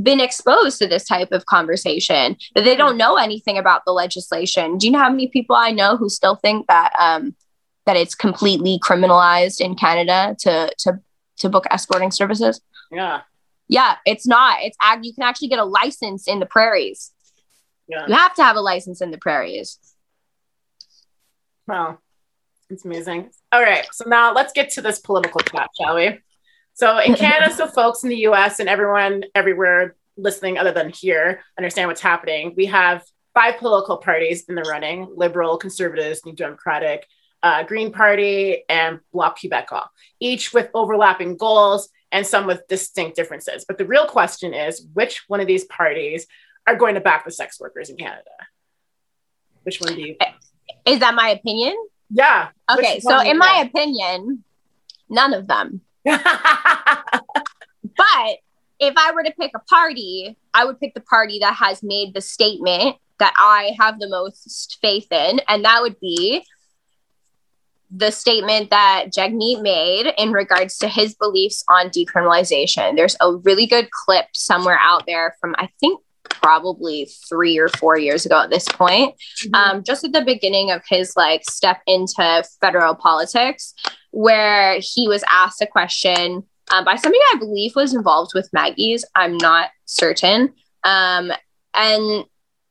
[0.00, 4.78] been exposed to this type of conversation, that they don't know anything about the legislation.
[4.78, 7.34] Do you know how many people I know who still think that um,
[7.86, 11.00] that it's completely criminalized in Canada to to
[11.38, 12.60] to book escorting services.
[12.90, 13.22] Yeah.
[13.68, 14.58] Yeah, it's not.
[14.62, 17.12] It's you can actually get a license in the prairies.
[17.88, 18.06] Yeah.
[18.06, 19.78] You have to have a license in the prairies.
[21.66, 21.98] Wow.
[22.68, 23.30] It's amazing.
[23.52, 23.86] All right.
[23.92, 26.18] So now let's get to this political chat, shall we?
[26.74, 31.40] So in Canada, so folks in the US and everyone everywhere listening other than here
[31.56, 32.54] understand what's happening.
[32.56, 33.04] We have
[33.34, 37.06] five political parties in the running liberal, conservatives, new democratic,
[37.42, 39.86] uh, Green Party, and Bloc Québécois,
[40.18, 43.64] each with overlapping goals and some with distinct differences.
[43.66, 46.26] But the real question is which one of these parties
[46.66, 48.30] are going to back the sex workers in Canada?
[49.62, 50.34] Which one do you think?
[50.84, 51.76] Is that my opinion?
[52.10, 52.48] Yeah.
[52.70, 54.44] Okay, so in my opinion,
[55.08, 55.82] none of them.
[56.04, 56.20] but
[58.80, 62.14] if I were to pick a party, I would pick the party that has made
[62.14, 66.44] the statement that I have the most faith in, and that would be
[67.90, 72.96] the statement that Jagmeet made in regards to his beliefs on decriminalization.
[72.96, 77.98] There's a really good clip somewhere out there from, I think, probably three or four
[77.98, 79.14] years ago at this point,
[79.44, 79.54] mm-hmm.
[79.54, 83.74] um, just at the beginning of his like step into federal politics,
[84.12, 89.04] where he was asked a question um, by somebody I believe was involved with Maggie's.
[89.14, 90.54] I'm not certain.
[90.84, 91.32] Um,
[91.74, 92.24] and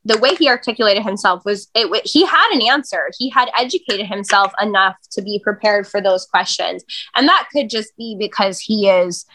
[0.06, 3.10] the way he articulated himself was it he had an answer.
[3.18, 6.84] He had educated himself enough to be prepared for those questions.
[7.16, 9.26] And that could just be because he is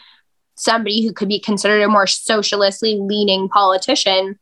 [0.55, 4.39] somebody who could be considered a more socialistly leaning politician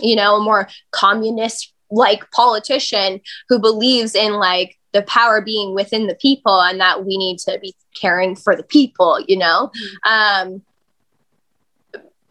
[0.00, 6.06] you know a more communist like politician who believes in like the power being within
[6.06, 9.70] the people and that we need to be caring for the people you know?
[10.04, 10.52] Mm-hmm.
[10.52, 10.62] um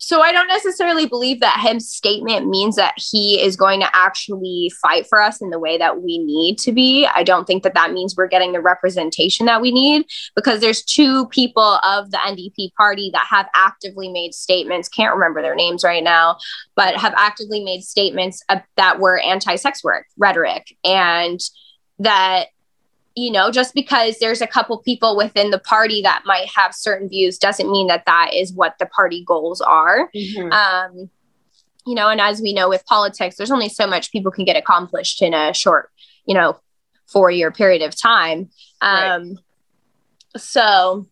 [0.04, 4.70] so I don't necessarily believe that his statement means that he is going to actually
[4.82, 7.08] fight for us in the way that we need to be.
[7.08, 10.84] I don't think that that means we're getting the representation that we need because there's
[10.84, 15.86] two people of the NDP party that have actively made statements, can't remember their names
[15.86, 16.38] right now,
[16.76, 18.44] but have actively made statements
[18.76, 21.40] that were anti-sex work rhetoric and
[22.00, 22.48] that
[23.16, 27.08] you know, just because there's a couple people within the party that might have certain
[27.08, 30.10] views doesn't mean that that is what the party goals are.
[30.16, 30.52] Mm-hmm.
[30.52, 31.10] Um,
[31.86, 34.56] you know, and as we know with politics, there's only so much people can get
[34.56, 35.92] accomplished in a short,
[36.26, 36.58] you know,
[37.08, 38.50] four year period of time.
[38.82, 39.38] Um, right.
[40.38, 41.06] So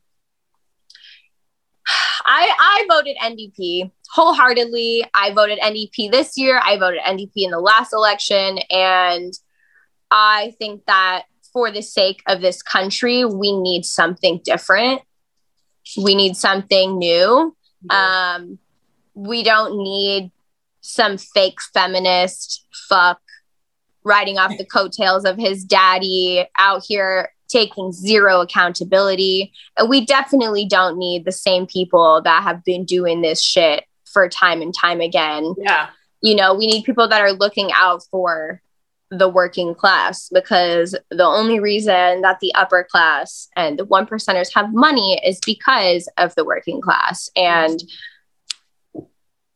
[2.25, 5.05] I, I voted NDP wholeheartedly.
[5.13, 6.59] I voted NDP this year.
[6.63, 8.59] I voted NDP in the last election.
[8.69, 9.33] And
[10.09, 11.23] I think that
[11.53, 15.01] for the sake of this country, we need something different.
[16.01, 17.55] We need something new.
[17.83, 18.35] Yeah.
[18.35, 18.59] Um,
[19.13, 20.31] we don't need
[20.81, 23.21] some fake feminist fuck
[24.03, 29.51] riding off the coattails of his daddy out here taking zero accountability.
[29.77, 34.27] And we definitely don't need the same people that have been doing this shit for
[34.29, 35.53] time and time again.
[35.57, 35.89] Yeah.
[36.21, 38.61] You know, we need people that are looking out for
[39.11, 44.53] the working class because the only reason that the upper class and the one percenters
[44.55, 47.29] have money is because of the working class.
[47.35, 47.83] And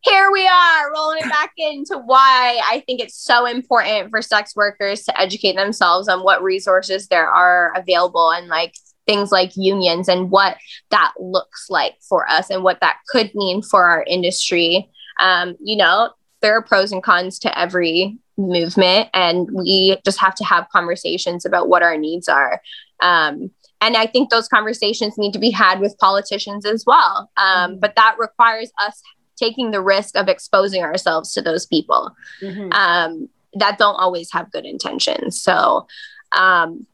[0.02, 4.56] here we are rolling it back into why I think it's so important for sex
[4.56, 8.74] workers to educate themselves on what resources there are available and like
[9.08, 10.58] things like unions and what
[10.92, 14.90] that looks like for us and what that could mean for our industry.
[15.20, 20.36] Um, you know, there are pros and cons to every movement and we just have
[20.36, 22.62] to have conversations about what our needs are
[23.02, 23.50] um,
[23.82, 27.80] and i think those conversations need to be had with politicians as well um, mm-hmm.
[27.80, 29.02] but that requires us
[29.38, 32.12] taking the risk of exposing ourselves to those people
[32.42, 32.72] mm-hmm.
[32.74, 35.88] um, that don't always have good intentions so
[36.34, 36.86] um,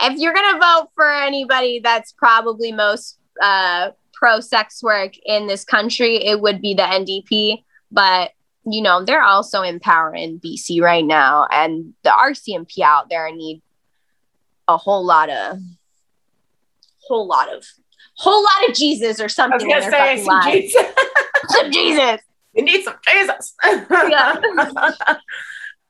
[0.00, 5.46] if you're going to vote for anybody that's probably most uh, pro sex work in
[5.46, 8.32] this country it would be the ndp but
[8.72, 13.62] you know, they're also empowering BC right now, and the RCMP out there need
[14.66, 15.58] a whole lot of,
[17.06, 17.64] whole lot of,
[18.16, 19.72] whole lot of Jesus or something.
[19.72, 20.86] I was gonna say some Jesus.
[21.48, 22.20] some Jesus.
[22.54, 23.54] You need some Jesus.
[23.64, 24.40] yeah.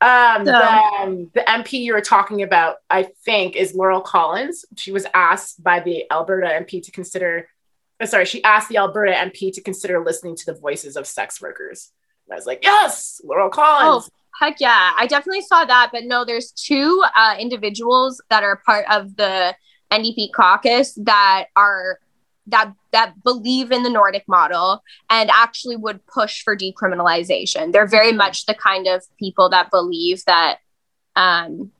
[0.01, 0.51] um, so.
[0.51, 4.65] the, um, the MP you were talking about, I think, is Laurel Collins.
[4.77, 7.47] She was asked by the Alberta MP to consider.
[7.99, 11.41] Uh, sorry, she asked the Alberta MP to consider listening to the voices of sex
[11.41, 11.91] workers.
[12.31, 14.09] I was like, yes, Laurel Collins.
[14.09, 14.93] Oh, heck yeah.
[14.97, 15.89] I definitely saw that.
[15.91, 19.55] But no, there's two uh, individuals that are part of the
[19.91, 21.99] NDP caucus that are
[22.47, 27.71] that that believe in the Nordic model and actually would push for decriminalization.
[27.71, 28.17] They're very mm-hmm.
[28.17, 30.59] much the kind of people that believe that
[31.15, 31.71] um,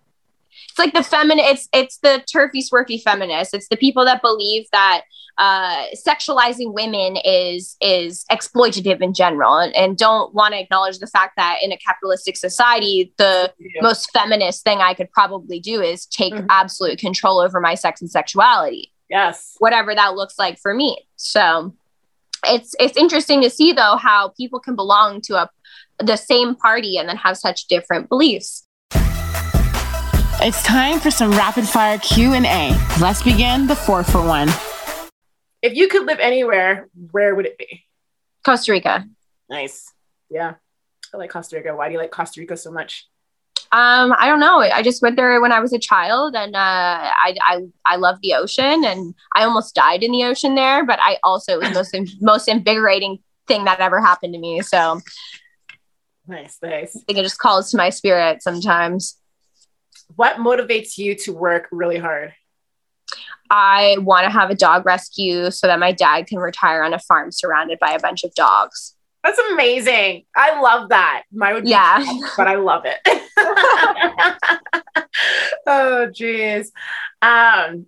[0.69, 3.53] it's like the feminine it's it's the turfy swerfy feminists.
[3.53, 5.03] It's the people that believe that
[5.39, 11.07] uh, sexualizing women is is exploitative in general and, and don't want to acknowledge the
[11.07, 13.81] fact that in a capitalistic society the yeah.
[13.81, 16.45] most feminist thing i could probably do is take mm-hmm.
[16.49, 21.73] absolute control over my sex and sexuality yes whatever that looks like for me so
[22.43, 25.49] it's it's interesting to see though how people can belong to a
[25.99, 28.67] the same party and then have such different beliefs
[30.41, 34.49] it's time for some rapid fire q&a let's begin the four for one
[35.61, 37.83] if you could live anywhere, where would it be?
[38.45, 39.05] Costa Rica.
[39.49, 39.91] Nice.
[40.29, 40.55] Yeah.
[41.13, 41.75] I like Costa Rica.
[41.75, 43.07] Why do you like Costa Rica so much?
[43.71, 44.59] Um, I don't know.
[44.59, 48.17] I just went there when I was a child, and uh, I I I love
[48.21, 50.83] the ocean, and I almost died in the ocean there.
[50.85, 54.61] But I also it was the most most invigorating thing that ever happened to me.
[54.61, 55.01] So
[56.27, 56.95] nice, nice.
[56.95, 59.18] I think it just calls to my spirit sometimes.
[60.19, 62.33] What motivates you to work really hard?
[63.49, 66.99] I want to have a dog rescue so that my dad can retire on a
[66.99, 68.95] farm surrounded by a bunch of dogs.
[69.23, 70.25] That's amazing.
[70.35, 71.23] I love that.
[71.31, 72.99] My would yeah, tough, but I love it.
[75.65, 76.73] oh, geez.
[77.21, 77.85] Um,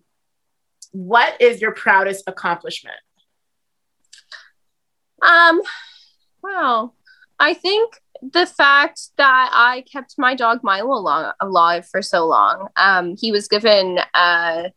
[0.93, 2.95] what is your proudest accomplishment?
[5.21, 5.61] Um,
[6.41, 6.95] well,
[7.38, 12.67] I think the fact that I kept my dog Milo along, alive for so long.
[12.76, 14.69] Um, he was given uh,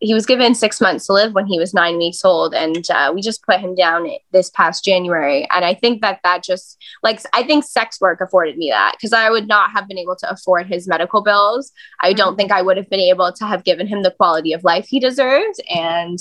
[0.00, 3.10] he was given six months to live when he was nine weeks old and uh,
[3.14, 7.20] we just put him down this past january and i think that that just like
[7.32, 10.28] i think sex work afforded me that because i would not have been able to
[10.30, 12.36] afford his medical bills i don't mm-hmm.
[12.36, 15.00] think i would have been able to have given him the quality of life he
[15.00, 16.18] deserved and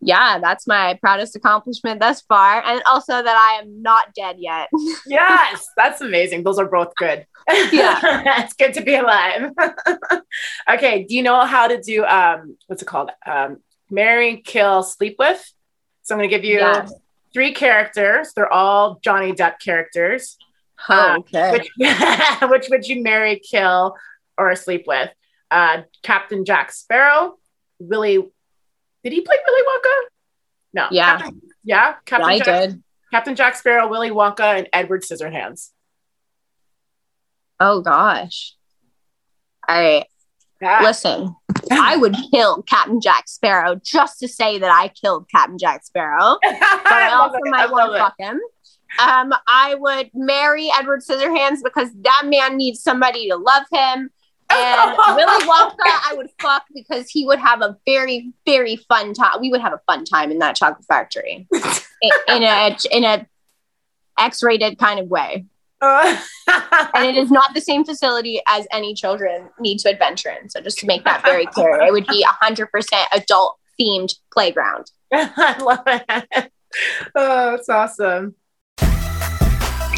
[0.00, 2.62] yeah, that's my proudest accomplishment thus far.
[2.64, 4.68] And also that I am not dead yet.
[5.06, 6.44] yes, that's amazing.
[6.44, 7.26] Those are both good.
[7.72, 8.42] Yeah.
[8.44, 9.50] it's good to be alive.
[10.70, 11.04] okay.
[11.04, 13.10] Do you know how to do um what's it called?
[13.26, 13.58] Um
[13.90, 15.52] marry, kill, sleep with?
[16.02, 16.86] So I'm gonna give you yeah.
[17.32, 18.32] three characters.
[18.34, 20.36] They're all Johnny Depp characters.
[20.88, 21.50] Oh, okay.
[21.50, 21.68] which,
[22.48, 23.96] which would you marry, kill,
[24.38, 25.10] or sleep with?
[25.50, 27.36] Uh, Captain Jack Sparrow,
[27.80, 28.30] Willy
[29.08, 30.08] did he play Willy Wonka?
[30.74, 30.86] No.
[30.90, 31.18] Yeah.
[31.18, 31.94] Captain, yeah.
[32.04, 32.82] Captain yeah, Jack, did.
[33.10, 35.70] Captain Jack Sparrow, Willy Wonka, and Edward Scissorhands.
[37.60, 38.54] Oh gosh.
[39.68, 40.06] All right.
[40.60, 40.80] Yeah.
[40.82, 41.34] Listen,
[41.70, 46.38] I would kill Captain Jack Sparrow just to say that I killed Captain Jack Sparrow.
[46.88, 47.50] But I, I also it.
[47.50, 48.40] might want to fuck him.
[49.00, 54.10] Um, I would marry Edward Scissorhands because that man needs somebody to love him.
[54.58, 59.40] And Willy Wonka, I would fuck because he would have a very, very fun time.
[59.40, 63.26] We would have a fun time in that chocolate factory in, in a in a
[64.18, 65.46] X-rated kind of way.
[65.80, 66.20] Uh.
[66.94, 70.48] and it is not the same facility as any children need to adventure in.
[70.48, 74.14] So just to make that very clear, it would be a hundred percent adult themed
[74.32, 74.90] playground.
[75.12, 76.52] I love it.
[77.14, 78.34] Oh, that's awesome.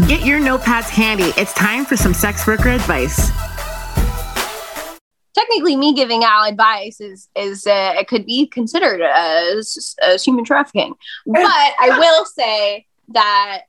[0.07, 1.33] Get your notepads handy.
[1.37, 3.31] It's time for some sex worker advice
[5.35, 10.45] technically me giving out advice is is uh, it could be considered as, as human
[10.45, 10.95] trafficking.
[11.27, 13.63] But i will say that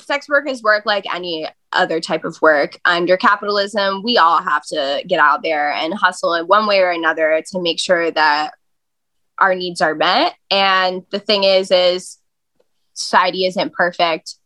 [0.00, 2.78] sex work is work like any other type of work.
[2.84, 6.90] Under capitalism we all have to get out there and hustle in one way or
[6.90, 8.52] another to make sure that
[9.38, 10.34] our needs are met.
[10.50, 12.18] And the thing is is
[12.94, 14.36] society isn't perfect.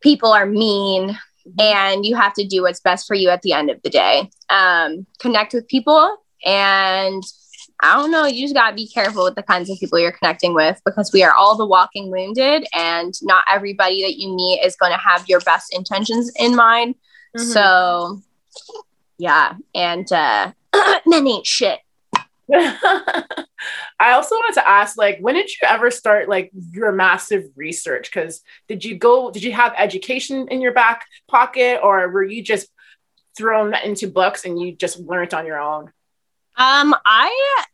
[0.00, 1.18] People are mean
[1.58, 4.30] and you have to do what's best for you at the end of the day.
[4.48, 7.22] Um, connect with people, and
[7.82, 10.12] I don't know, you just got to be careful with the kinds of people you're
[10.12, 14.60] connecting with because we are all the walking wounded, and not everybody that you meet
[14.64, 16.94] is going to have your best intentions in mind.
[17.36, 17.50] Mm-hmm.
[17.50, 18.20] So,
[19.18, 20.52] yeah, and uh,
[21.06, 21.80] men ain't shit.
[22.52, 28.10] I also wanted to ask, like, when did you ever start like your massive research?
[28.12, 32.42] Because did you go, did you have education in your back pocket, or were you
[32.42, 32.68] just
[33.36, 35.92] thrown into books and you just learned on your own?
[36.56, 37.64] Um, I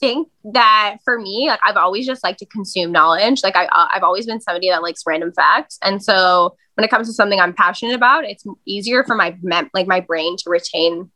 [0.00, 3.42] think that for me, like I've always just liked to consume knowledge.
[3.42, 7.06] Like I, I've always been somebody that likes random facts, and so when it comes
[7.08, 11.10] to something I'm passionate about, it's easier for my mem- like my brain to retain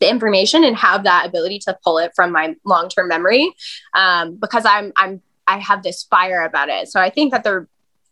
[0.00, 3.52] the information and have that ability to pull it from my long-term memory
[3.94, 6.88] um, because i'm i'm i have this fire about it.
[6.88, 7.66] So i think that the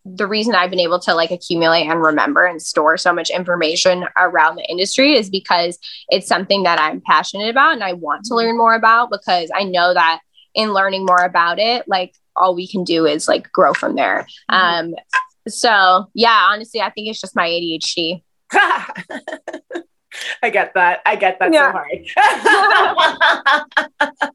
[0.05, 4.07] the reason i've been able to like accumulate and remember and store so much information
[4.16, 5.78] around the industry is because
[6.09, 9.64] it's something that i'm passionate about and i want to learn more about because i
[9.64, 10.20] know that
[10.55, 14.26] in learning more about it like all we can do is like grow from there.
[14.51, 14.95] Mm-hmm.
[14.95, 14.95] um
[15.47, 18.22] so yeah honestly i think it's just my adhd
[20.42, 21.00] I get that.
[21.06, 21.72] I get that yeah.
[21.72, 22.09] so hard.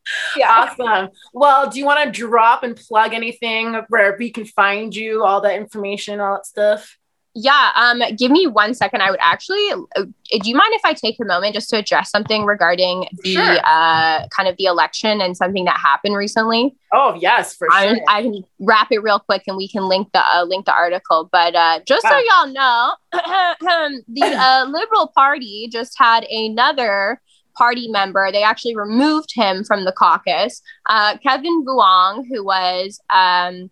[0.38, 0.49] yeah.
[0.49, 1.09] Awesome.
[1.34, 5.41] Well, do you want to drop and plug anything where we can find you, all
[5.41, 6.97] that information, all that stuff?
[7.36, 9.02] Yeah, um, give me one second.
[9.02, 9.68] I would actually.
[9.96, 10.04] Uh,
[10.40, 13.58] do you mind if I take a moment just to address something regarding the sure.
[13.64, 16.76] uh, kind of the election and something that happened recently?
[16.94, 18.00] Oh yes, for I, sure.
[18.08, 21.28] I can wrap it real quick, and we can link the uh, link the article.
[21.32, 27.20] But uh, just so y'all know, the uh, Liberal Party just had another
[27.58, 28.32] party member.
[28.32, 30.62] They actually removed him from the caucus.
[30.88, 33.72] Uh, Kevin Vuong, who was um,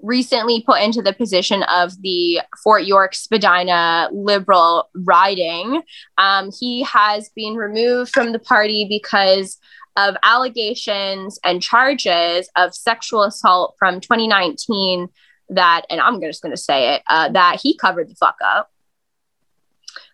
[0.00, 5.82] recently put into the position of the Fort York Spadina Liberal riding.
[6.16, 9.58] Um, he has been removed from the party because
[9.96, 15.08] of allegations and charges of sexual assault from 2019
[15.50, 18.70] that, and I'm just going to say it, uh, that he covered the fuck up.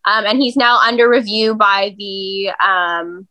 [0.06, 3.26] Um, and he's now under review by the um,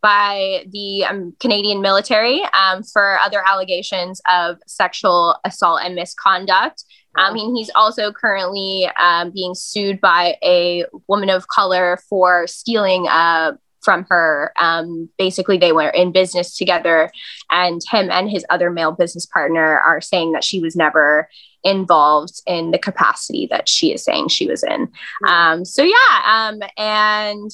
[0.00, 6.84] by the um, Canadian military um, for other allegations of sexual assault and misconduct.
[7.16, 13.08] I mean, he's also currently um, being sued by a woman of color for stealing
[13.08, 14.52] uh, from her.
[14.60, 17.10] Um, basically, they were in business together,
[17.50, 21.28] and him and his other male business partner are saying that she was never
[21.64, 24.88] involved in the capacity that she is saying she was in.
[25.26, 26.22] Um, so, yeah.
[26.24, 27.50] Um, and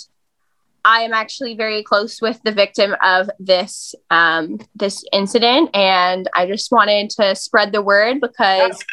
[0.85, 6.47] I am actually very close with the victim of this um, this incident, and I
[6.47, 8.85] just wanted to spread the word because,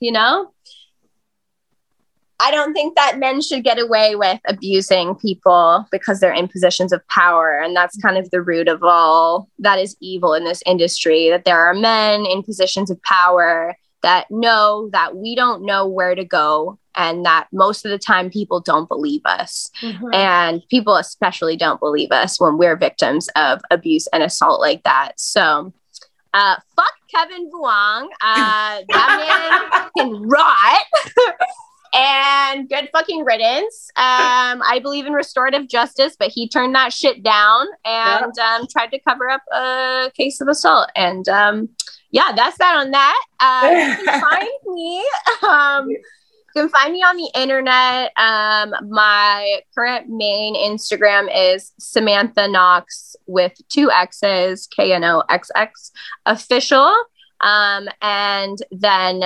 [0.00, 0.52] you know,
[2.40, 6.92] I don't think that men should get away with abusing people because they're in positions
[6.92, 10.62] of power, and that's kind of the root of all that is evil in this
[10.66, 11.30] industry.
[11.30, 13.76] That there are men in positions of power
[14.06, 18.30] that know that we don't know where to go and that most of the time
[18.30, 19.68] people don't believe us.
[19.82, 20.14] Mm-hmm.
[20.14, 25.14] And people especially don't believe us when we're victims of abuse and assault like that.
[25.16, 25.74] So,
[26.32, 28.06] uh, fuck Kevin Vuong.
[28.20, 30.86] Uh, that man can rot.
[31.92, 33.90] and good fucking riddance.
[33.96, 38.58] Um, I believe in restorative justice, but he turned that shit down and yeah.
[38.60, 40.90] um, tried to cover up a case of assault.
[40.94, 41.70] And um,
[42.16, 43.24] yeah, that's that on that.
[43.38, 45.06] Uh, you can find me.
[45.46, 46.02] Um, you
[46.56, 48.10] can find me on the internet.
[48.16, 55.50] Um, my current main Instagram is Samantha Knoxx with two X's, K N O X
[55.54, 55.92] X
[56.24, 56.96] official.
[57.42, 59.22] Um, and then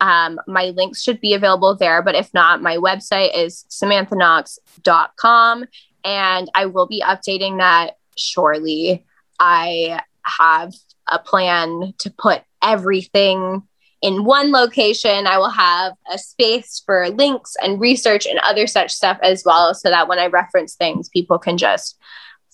[0.00, 2.00] um, my links should be available there.
[2.00, 5.66] But if not, my website is samanthaknox.com
[6.06, 9.04] and I will be updating that shortly.
[9.38, 10.72] I have
[11.10, 13.62] a plan to put everything
[14.02, 18.92] in one location, I will have a space for links and research and other such
[18.92, 21.98] stuff as well, so that when I reference things, people can just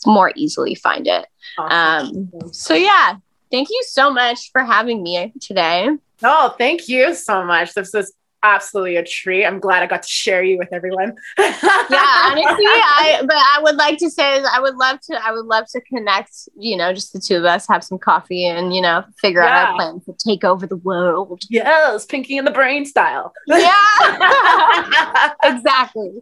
[0.05, 1.27] more easily find it.
[1.57, 2.31] Awesome.
[2.43, 3.17] Um, so, yeah,
[3.51, 5.89] thank you so much for having me today.
[6.23, 7.75] Oh, thank you so much.
[7.75, 8.13] This is
[8.55, 9.45] absolutely a treat.
[9.45, 11.15] I'm glad I got to share you with everyone.
[11.39, 15.47] yeah, honestly, I but I would like to say I would love to I would
[15.47, 18.81] love to connect, you know, just the two of us, have some coffee and, you
[18.81, 19.63] know, figure yeah.
[19.63, 21.43] out our plan to take over the world.
[21.49, 23.33] Yes, Pinky in the Brain style.
[23.47, 23.83] Yeah.
[25.45, 26.13] exactly.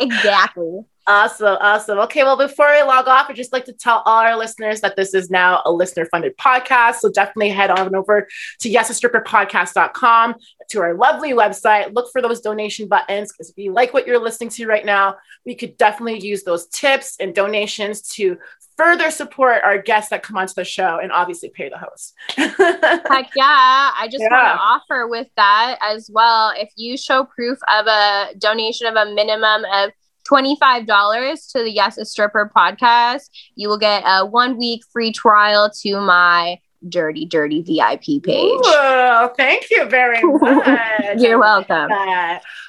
[0.00, 0.84] Exactly.
[1.08, 1.98] Awesome, awesome.
[2.00, 4.94] Okay, well, before I log off, I'd just like to tell all our listeners that
[4.94, 6.96] this is now a listener funded podcast.
[6.96, 8.28] So definitely head on over
[8.60, 10.34] to yesastripperpodcast.com
[10.68, 11.94] to our lovely website.
[11.94, 15.16] Look for those donation buttons because if you like what you're listening to right now,
[15.46, 18.36] we could definitely use those tips and donations to
[18.76, 22.14] further support our guests that come onto the show and obviously pay the host.
[22.36, 23.92] Heck yeah.
[23.98, 24.28] I just yeah.
[24.30, 26.52] want to offer with that as well.
[26.54, 29.90] If you show proof of a donation of a minimum of
[30.30, 35.70] $25 to the Yes a Stripper podcast, you will get a one week free trial
[35.82, 36.58] to my
[36.88, 38.60] dirty, dirty VIP page.
[38.66, 41.18] Ooh, thank you very much.
[41.18, 41.90] You're welcome.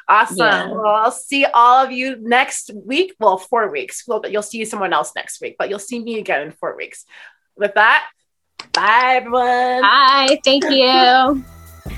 [0.08, 0.38] Awesome.
[0.38, 0.72] Yeah.
[0.72, 3.14] Well, I'll see all of you next week.
[3.20, 4.04] Well, four weeks.
[4.08, 6.76] Well, but you'll see someone else next week, but you'll see me again in four
[6.76, 7.06] weeks.
[7.56, 8.08] With that,
[8.74, 9.82] bye everyone.
[9.82, 10.40] Bye.
[10.44, 11.44] Thank you.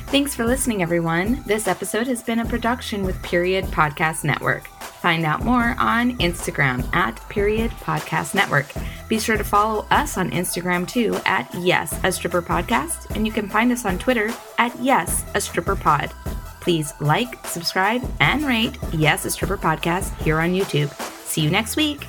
[0.07, 1.41] Thanks for listening, everyone.
[1.45, 4.67] This episode has been a production with Period Podcast Network.
[5.01, 8.67] Find out more on Instagram at Period Podcast Network.
[9.07, 13.33] Be sure to follow us on Instagram too at Yes, a Stripper Podcast, and you
[13.33, 14.29] can find us on Twitter
[14.59, 16.11] at Yes, a Stripper Pod.
[16.59, 20.93] Please like, subscribe, and rate Yes, a Stripper Podcast here on YouTube.
[21.25, 22.05] See you next week.